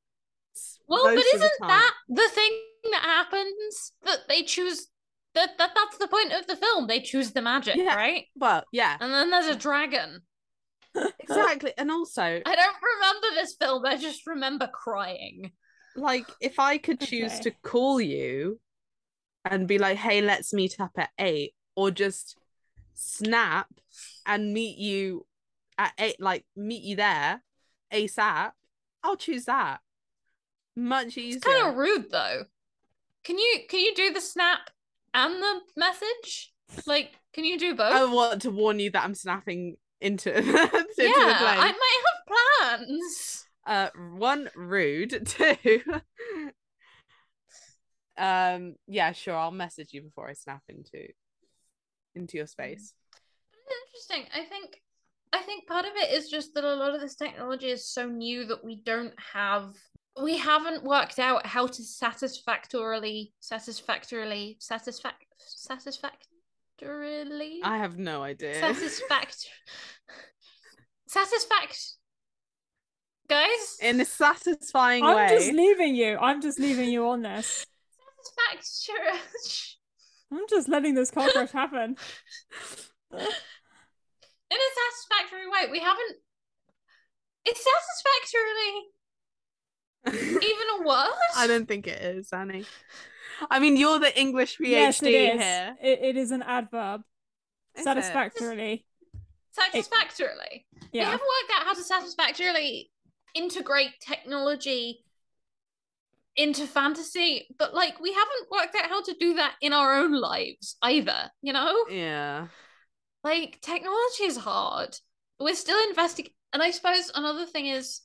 [0.88, 1.68] Well, but the isn't time.
[1.68, 2.60] that the thing
[2.90, 3.92] that happens?
[4.04, 4.88] That they choose
[5.34, 6.86] that, that that's the point of the film.
[6.86, 7.94] They choose the magic, Yeah.
[7.94, 8.26] right?
[8.36, 10.20] well, yeah, And then there's a dragon.
[11.20, 11.72] exactly.
[11.78, 13.84] And also, I don't remember this film.
[13.86, 15.52] I just remember crying.
[15.96, 17.42] like if I could choose Okay.
[17.44, 18.60] to call you
[19.44, 22.36] and be like, hey, let's meet up at eight, or just
[22.94, 23.68] snap
[24.26, 25.26] and meet you
[25.78, 27.42] at eight, like meet you there
[27.92, 28.52] ASAP,
[29.02, 29.80] I'll choose that.
[30.76, 31.36] Much easier.
[31.38, 32.44] It's kind of rude though.
[33.24, 34.70] Can you can you do the snap
[35.14, 36.52] and the message?
[36.86, 37.92] Like, can you do both?
[37.92, 40.54] I want to warn you that I'm snapping into, into
[40.98, 43.46] yeah, I might have plans.
[43.66, 45.26] Uh, one rude.
[45.26, 45.80] Two.
[48.18, 48.74] um.
[48.86, 49.12] Yeah.
[49.12, 49.36] Sure.
[49.36, 51.08] I'll message you before I snap into
[52.14, 52.94] into your space.
[53.94, 54.26] Interesting.
[54.34, 54.80] I think
[55.32, 58.06] I think part of it is just that a lot of this technology is so
[58.06, 59.74] new that we don't have
[60.20, 68.60] we haven't worked out how to satisfactorily satisfactorily satisfac satisfactorily I have no idea.
[68.60, 69.46] satisfact
[71.06, 71.78] satisfact
[73.28, 75.28] guys In a satisfying I'm way.
[75.28, 76.18] just leaving you.
[76.18, 77.64] I'm just leaving you on this.
[78.38, 79.18] satisfactor
[80.32, 81.96] I'm just letting this cockroach happen.
[83.12, 86.16] in a satisfactory way we haven't
[87.44, 88.91] it's satisfactorily
[90.06, 92.64] even a word I don't think it is, Annie.
[93.50, 95.40] I mean, you're the English PhD yes, it is.
[95.40, 95.76] here.
[95.82, 97.02] It, it is an adverb.
[97.74, 97.84] Is it?
[97.84, 98.84] Satisfactorily.
[99.52, 101.04] satisfactorily we Yeah.
[101.04, 102.90] haven't worked out how to satisfactorily
[103.34, 105.04] integrate technology
[106.36, 110.12] into fantasy but like we haven't worked out how to do that in our own
[110.18, 112.48] lives either you know Yeah.
[113.24, 114.96] like technology is hard
[115.38, 116.34] we're still investigating.
[116.54, 118.00] and i suppose another thing is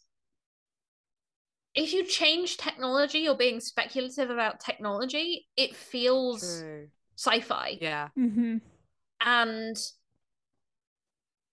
[1.78, 6.88] if you change technology or being speculative about technology it feels True.
[7.15, 8.09] sci-fi Yeah.
[8.15, 8.57] hmm
[9.21, 9.78] and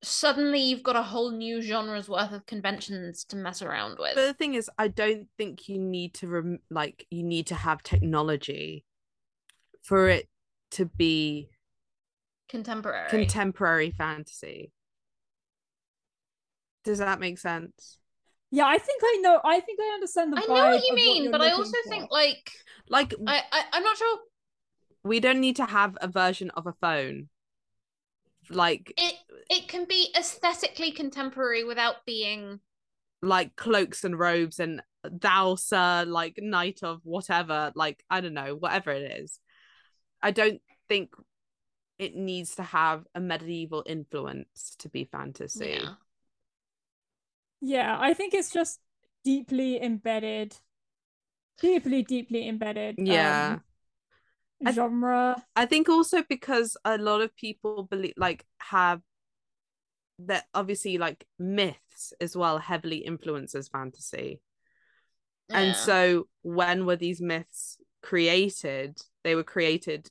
[0.03, 4.15] suddenly you've got a whole new genre's worth of conventions to mess around with.
[4.15, 7.55] But the thing is, I don't think you need to rem- like you need to
[7.55, 8.85] have technology
[9.83, 10.29] for it
[10.73, 11.49] to be
[12.49, 13.09] Contemporary.
[13.09, 14.73] contemporary fantasy.
[16.85, 17.99] Does that make sense?
[18.55, 19.41] Yeah, I think I know.
[19.45, 21.91] I think I understand the I know what you mean, you're but I also for.
[21.91, 22.53] think like
[22.89, 24.19] Like I, I I'm not sure
[25.03, 27.29] we don't need to have a version of a phone.
[28.49, 29.15] Like it
[29.51, 32.61] it can be aesthetically contemporary without being
[33.23, 38.55] like cloaks and robes and thou sir like knight of whatever like i don't know
[38.55, 39.39] whatever it is
[40.23, 41.15] i don't think
[41.99, 45.95] it needs to have a medieval influence to be fantasy yeah.
[47.65, 48.79] Yeah, I think it's just
[49.25, 50.55] deeply embedded,
[51.61, 52.97] deeply, deeply embedded.
[52.99, 53.63] yeah um,
[54.67, 55.43] I- genre.
[55.57, 59.01] I think also because a lot of people believe like have
[60.21, 64.41] that obviously like myths as well heavily influences fantasy.
[65.51, 68.99] And so when were these myths created?
[69.23, 70.09] They were created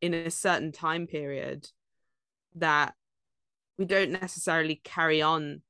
[0.00, 1.68] in a certain time period
[2.56, 2.94] that
[3.78, 5.62] we don't necessarily carry on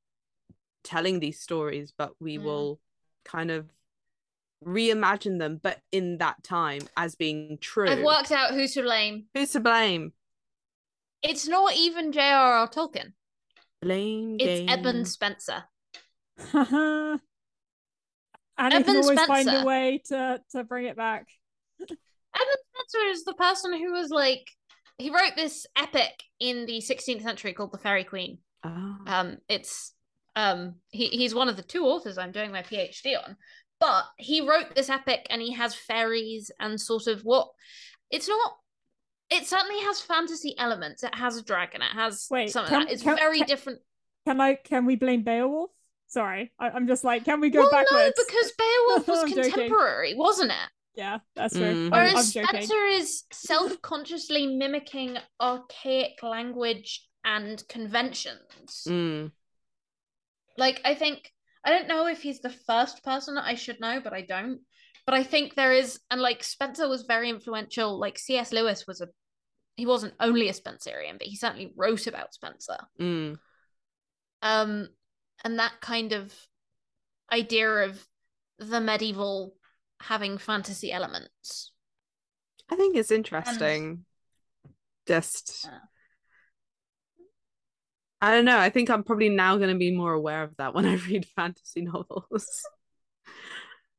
[0.84, 2.44] telling these stories, but we Mm.
[2.44, 2.80] will
[3.24, 3.70] kind of
[4.64, 7.88] reimagine them, but in that time as being true.
[7.90, 9.26] I've worked out who's to blame.
[9.34, 10.12] Who's to blame?
[11.22, 12.68] It's not even J.R.R.
[12.68, 13.12] Tolkien.
[13.80, 14.68] Blame It's game.
[14.68, 15.64] Edmund Spenser.
[16.52, 17.20] and
[18.72, 21.26] he can always find a way to to bring it back.
[21.80, 21.98] Edmund
[22.74, 24.50] Spenser is the person who was like
[24.98, 28.38] he wrote this epic in the 16th century called The Faerie Queene.
[28.64, 28.96] Oh.
[29.06, 29.92] Um, it's
[30.36, 33.36] um he, he's one of the two authors I'm doing my PhD on.
[33.80, 37.48] But he wrote this epic and he has fairies and sort of what
[38.10, 38.56] it's not
[39.30, 41.02] it certainly has fantasy elements.
[41.02, 42.92] It has a dragon, it has Wait, some of can- that.
[42.92, 43.80] It's can- very can- different.
[44.26, 44.54] Can I?
[44.54, 45.70] Can we blame Beowulf?
[46.06, 48.14] Sorry, I, I'm just like, can we go well, backwards?
[48.16, 49.42] no, because Beowulf was I'm joking.
[49.52, 50.70] contemporary, wasn't it?
[50.94, 51.62] yeah, that's true.
[51.62, 51.86] Mm.
[51.88, 52.60] I'm, I'm Whereas joking.
[52.62, 58.84] Spenser is self-consciously mimicking archaic language and conventions.
[58.88, 59.32] Mm.
[60.56, 61.30] Like I think
[61.64, 64.60] I don't know if he's the first person I should know, but I don't.
[65.06, 67.98] But I think there is, and like Spenser was very influential.
[67.98, 68.52] Like C.S.
[68.52, 69.08] Lewis was a,
[69.76, 72.78] he wasn't only a Spenserian, but he certainly wrote about Spenser.
[73.00, 73.36] Mm.
[74.40, 74.88] Um,
[75.42, 76.32] and that kind of
[77.30, 78.06] idea of
[78.58, 79.54] the medieval
[80.00, 81.72] having fantasy elements.
[82.70, 84.04] I think it's interesting.
[85.06, 85.78] Just Yeah.
[88.24, 88.58] I don't know.
[88.58, 91.26] I think I'm probably now going to be more aware of that when I read
[91.36, 92.62] fantasy novels.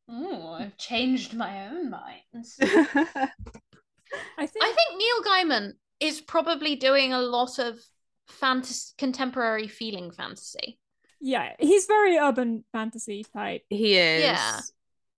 [0.09, 2.21] Oh, I've changed my own mind.
[2.61, 4.63] I think.
[4.63, 7.79] I think Neil Gaiman is probably doing a lot of
[8.27, 10.79] fantasy, contemporary feeling fantasy.
[11.21, 13.61] yeah, he's very urban fantasy type.
[13.69, 14.23] he is.
[14.23, 14.59] Yeah.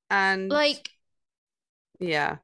[0.10, 0.90] And Like,
[2.00, 2.38] yeah.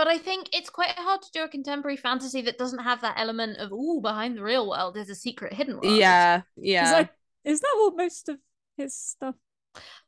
[0.00, 3.16] But I think it's quite hard to do a contemporary fantasy that doesn't have that
[3.18, 5.94] element of ooh, behind the real world is a secret hidden world.
[5.94, 6.38] Yeah.
[6.38, 6.90] Is Yeah.
[6.92, 7.10] that
[7.44, 8.38] is that what most of
[8.78, 9.34] his stuff?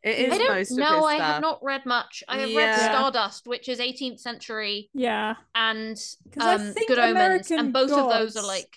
[0.02, 0.96] It is I don't most of know.
[0.96, 1.32] his I stuff.
[1.34, 2.24] have not read much.
[2.26, 6.02] I have read Stardust, which is 18th century, Yeah, And
[6.40, 8.74] um, think Good Omens, and both of those are like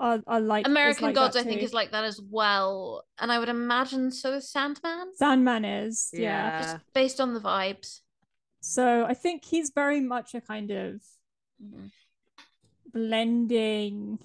[0.00, 1.36] are, are like American like Gods.
[1.36, 5.64] I think is like that as well, and I would imagine so is Sandman, Sandman
[5.64, 6.10] is.
[6.12, 6.20] Yeah.
[6.20, 6.62] Yeah.
[6.62, 8.00] just based on the vibes.
[8.60, 11.02] So I think he's very much a kind of
[11.62, 11.90] Mhm.
[12.92, 14.18] blending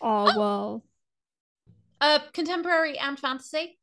[0.00, 0.38] our Oh.
[0.38, 0.82] world.
[2.00, 3.78] Uh, contemporary and fantasy.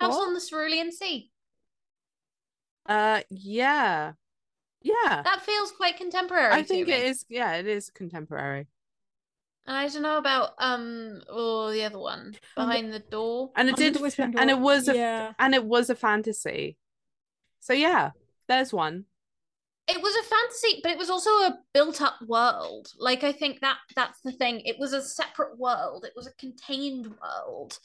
[0.00, 0.28] House What?
[0.28, 1.30] on the Cerulean Sea.
[2.86, 4.12] Uh yeah.
[4.82, 5.22] Yeah.
[5.22, 6.52] That feels quite contemporary.
[6.52, 6.92] I to think me.
[6.94, 8.66] it is yeah, it is contemporary.
[9.66, 13.52] And I don't know about um or the other one behind the door.
[13.56, 15.32] And it did and it was a yeah.
[15.38, 16.76] and it was a fantasy.
[17.64, 18.10] So yeah,
[18.46, 19.06] there's one.
[19.88, 22.88] It was a fantasy, but it was also a built-up world.
[22.98, 24.60] Like I think that that's the thing.
[24.66, 26.04] It was a separate world.
[26.04, 27.78] It was a contained world.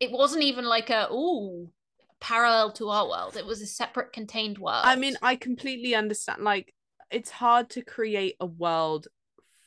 [0.00, 1.68] It wasn't even like a ooh
[2.20, 3.36] parallel to our world.
[3.36, 4.82] It was a separate contained world.
[4.82, 6.42] I mean, I completely understand.
[6.42, 6.72] Like,
[7.10, 9.08] it's hard to create a world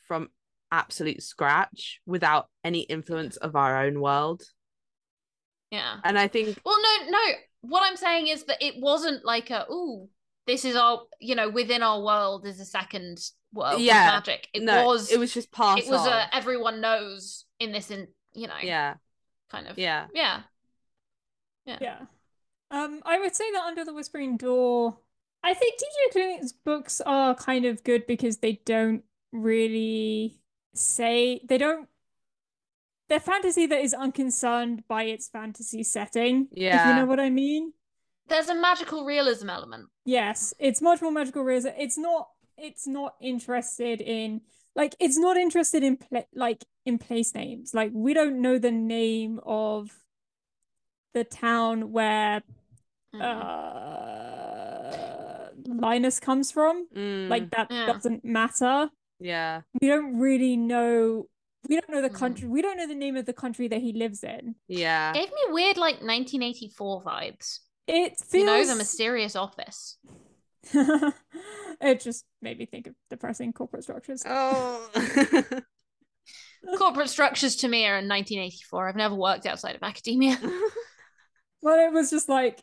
[0.08, 0.28] from
[0.72, 4.42] absolute scratch without any influence of our own world.
[5.70, 5.98] yeah.
[6.02, 7.24] And I think, Well, no, no.
[7.68, 10.08] What I'm saying is that it wasn't like a ooh,
[10.46, 13.18] this is our you know within our world is a second
[13.52, 14.48] world Yeah, of magic.
[14.52, 18.08] It no, was it was just part it was a everyone knows in this in
[18.34, 18.94] you know yeah,
[19.50, 20.06] kind of yeah.
[20.14, 20.42] yeah
[21.66, 21.98] Yeah.
[22.70, 24.98] Um, I would say that Under the Whispering Door,
[25.42, 30.40] I think TJ Klune's books are kind of good because they don't really
[30.74, 31.88] say they don't
[33.08, 36.48] they're fantasy that is unconcerned by its fantasy setting.
[36.52, 37.72] If you know what I mean.
[38.28, 39.88] There's a magical realism element.
[40.04, 41.68] Yes, it's much more magical realism.
[41.78, 42.28] It's not
[42.58, 44.40] it's not interested in
[44.74, 47.72] like it's not interested in pla like in place names.
[47.74, 49.90] Like we don't know the name of
[51.14, 52.42] the town where
[53.14, 53.22] Mm.
[53.22, 54.16] uh
[55.68, 56.86] Linus comes from.
[56.94, 57.86] Mm, Like that Yeah.
[57.86, 58.90] doesn't matter.
[59.20, 61.28] yeah, We don't really know
[61.68, 62.14] we don't know the Mm.
[62.14, 64.54] country we don't know the name of the country that he lives in.
[64.68, 65.12] yeah.
[65.12, 67.58] Gave me weird like 1984 vibes.
[67.86, 69.98] It feels You know, the mysterious office.
[71.80, 74.22] it just made me think of depressing corporate structures.
[74.26, 74.90] Oh.
[76.78, 78.88] Corporate structures to me are in 1984.
[78.88, 80.36] I've never worked outside of academia.
[81.62, 82.62] Well, it was just like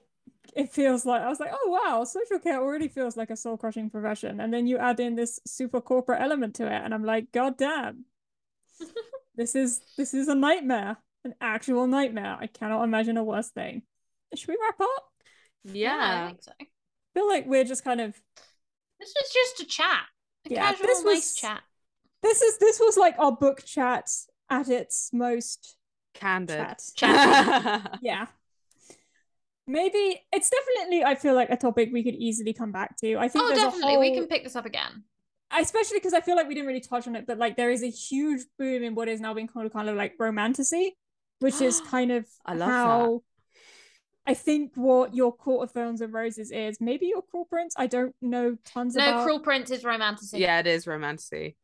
[0.55, 3.57] it feels like I was like, oh wow, social care already feels like a soul
[3.57, 7.03] crushing profession, and then you add in this super corporate element to it, and I'm
[7.05, 8.05] like, god damn,
[9.35, 12.37] this is this is a nightmare, an actual nightmare.
[12.39, 13.83] I cannot imagine a worse thing.
[14.35, 15.05] Should we wrap up?
[15.63, 16.51] Yeah, I think so.
[16.59, 16.65] I
[17.13, 18.19] feel like we're just kind of
[18.99, 20.03] This was just a chat.
[20.45, 21.61] A Yeah, casual, this nice chat.
[22.21, 24.09] this is this was like our book chat
[24.49, 25.77] at its most
[26.13, 26.57] Candid.
[26.57, 26.83] chat.
[26.95, 27.87] Chatty.
[28.01, 28.27] yeah
[29.65, 33.27] maybe it's definitely i feel like a topic we could easily come back to i
[33.29, 33.97] think Oh, there's a definitely.
[33.97, 35.03] We can pick this up again.
[35.57, 37.83] Especially because i feel like we didn't really touch on it but like there is
[37.83, 40.95] a huge boom in what is now being called kind of like romantasy
[41.39, 43.21] which is kind of I love how
[44.25, 47.87] i think what your court of thorns and roses is maybe your cruel prince i
[47.87, 50.39] don't know tons No, about Cruel Prince is romantasy.
[50.39, 51.55] yeah, it is romancy.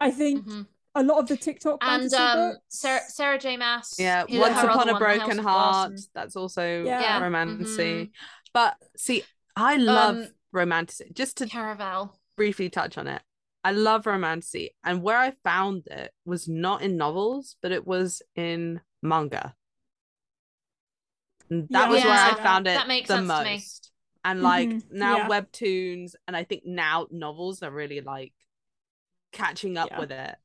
[0.00, 0.66] i think Mhm.
[0.94, 3.56] a lot of the tiktok And um, books- Sarah, Sarah J.
[3.56, 3.94] Maas.
[3.98, 5.90] Yeah, Once Upon a one, The House Broken Heart.
[5.90, 6.10] Blossom.
[6.14, 7.00] That's also Yeah.
[7.00, 7.20] Yeah.
[7.22, 7.66] romancy.
[8.06, 8.10] Mhm.
[8.52, 9.22] But see,
[9.54, 11.14] I love Um, romantic.
[11.14, 12.14] Just to Caraval.
[12.36, 13.22] briefly touch on it,
[13.68, 18.22] I love romancy, and where I found it was not in novels, but it was
[18.34, 19.54] in manga.
[21.50, 22.44] And that Yeah, was where I I see that.
[22.44, 23.54] found it That makes the sense to me.
[23.56, 23.90] most.
[24.24, 25.28] And like Mhm, now yeah.
[25.28, 28.32] webtoons and I think now novels are really like
[29.32, 30.00] catching up Yeah.
[30.00, 30.36] with it.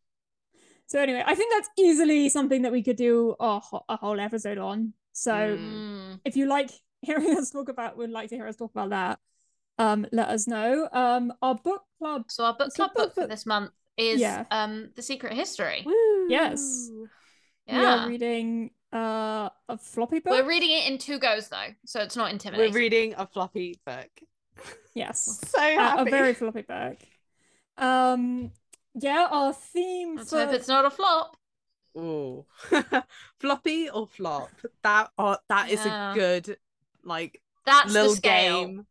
[0.85, 4.57] so anyway i think that's easily something that we could do a, a whole episode
[4.57, 5.57] on so.
[5.57, 6.19] Mm.
[6.25, 6.69] if you like
[7.01, 9.19] hearing us talk about would like to hear us talk about that
[9.79, 13.27] um let us know um our book club So our book club book book- for
[13.27, 14.45] this month is Yeah.
[14.51, 15.85] um The Secret History.
[16.29, 16.89] Yes.
[16.91, 17.09] Woo.
[17.67, 18.05] we Yeah.
[18.05, 22.15] are reading uh a floppy book We're reading it in two goes though, so it's
[22.15, 22.71] not intimidating.
[22.73, 24.09] We're reading a floppy book.
[24.93, 26.01] yes So a, happy.
[26.09, 26.97] a very floppy book
[27.77, 28.51] um
[28.93, 31.35] yeah our theme Let's for hope it's not a flop.
[31.95, 32.45] Oh.
[33.39, 34.49] floppy or flop?
[34.83, 36.11] That oh, that is Yeah.
[36.11, 36.57] a good
[37.03, 38.65] like That's little the scale.
[38.67, 38.85] game.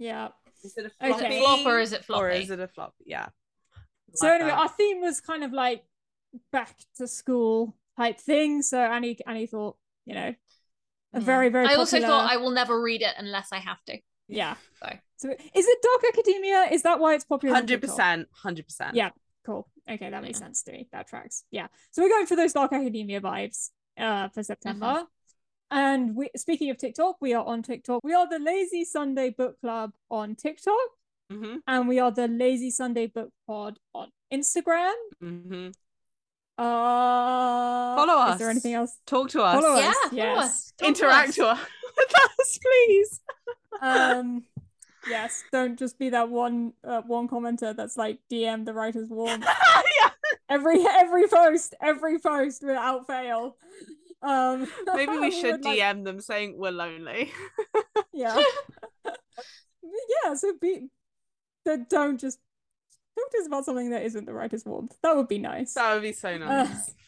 [0.00, 0.28] Yeah
[0.64, 1.10] Is it a Okay.
[1.10, 1.34] Is floppy?
[1.36, 2.94] it flop or is it Or is it a flop?
[3.04, 3.28] Yeah.
[4.14, 4.58] so Like anyway that.
[4.58, 5.84] our theme was kind of like
[6.52, 9.76] back to school type thing so annie annie thought
[10.06, 10.30] you know
[11.12, 11.20] a Yeah.
[11.32, 13.98] very very I also popular- thought I will never read it unless I have to.
[14.28, 14.88] yeah So.
[15.16, 15.26] so
[15.60, 18.28] is it dark academia is that why it's popular Hundred percent.
[18.44, 18.94] hundred percent.
[18.96, 19.10] Yeah.
[19.46, 19.66] Cool.
[19.90, 20.46] Okay, that makes Yeah.
[20.46, 20.80] sense to me.
[20.92, 21.44] That tracks.
[21.50, 21.68] Yeah.
[21.90, 24.86] So we're going for those Dark Academia vibes uh for September.
[24.86, 25.04] Mm-hmm.
[25.70, 28.00] And we speaking of TikTok, we are on TikTok.
[28.02, 30.74] We are the Lazy Sunday Book Club on TikTok,
[31.32, 31.58] Mm-hmm.
[31.68, 34.92] and we are the Lazy Sunday Book Pod on Instagram.
[35.22, 35.68] Mm-hmm.
[36.58, 38.32] Uh Follow us.
[38.34, 38.98] Is there anything else?
[39.06, 39.54] Talk to us.
[39.62, 40.44] Follow Yeah, us, follow yes.
[40.44, 40.72] us.
[40.82, 41.34] Interact us.
[41.36, 41.58] to us.
[41.96, 43.20] with us, please.
[43.80, 44.42] Um
[45.08, 49.40] yes, don't just be that one uh, one commenter that's like DM the writer's warm.
[50.02, 50.10] yeah.
[50.48, 53.56] every every post, every post without fail.
[54.22, 57.32] Um Maybe we should would like- DM them saying we're lonely.
[58.12, 58.38] yeah
[59.04, 60.88] yeah so be
[61.64, 62.38] that don't just
[63.16, 66.02] don't just about something that isn't the writer's warmth that would be nice that would
[66.02, 66.92] be so nice.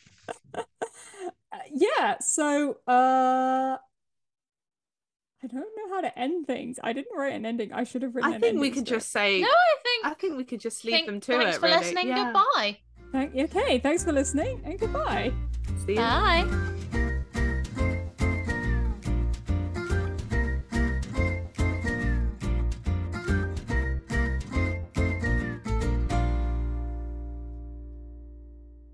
[1.55, 7.45] Uh, yeah so uh i don't know how to end things i didn't write an
[7.45, 9.41] ending i should have written I an think we could just say.
[9.43, 10.07] No, I think.
[10.07, 11.45] I think we could just leave think- them to thanks it.
[11.45, 11.79] Thanks for really.
[11.79, 12.09] listening.
[12.09, 12.25] Yeah.
[12.33, 12.79] Goodbye.
[13.13, 15.33] Thank- okay thanks for listening and goodbye
[15.85, 15.99] See you.
[15.99, 17.02] Bye.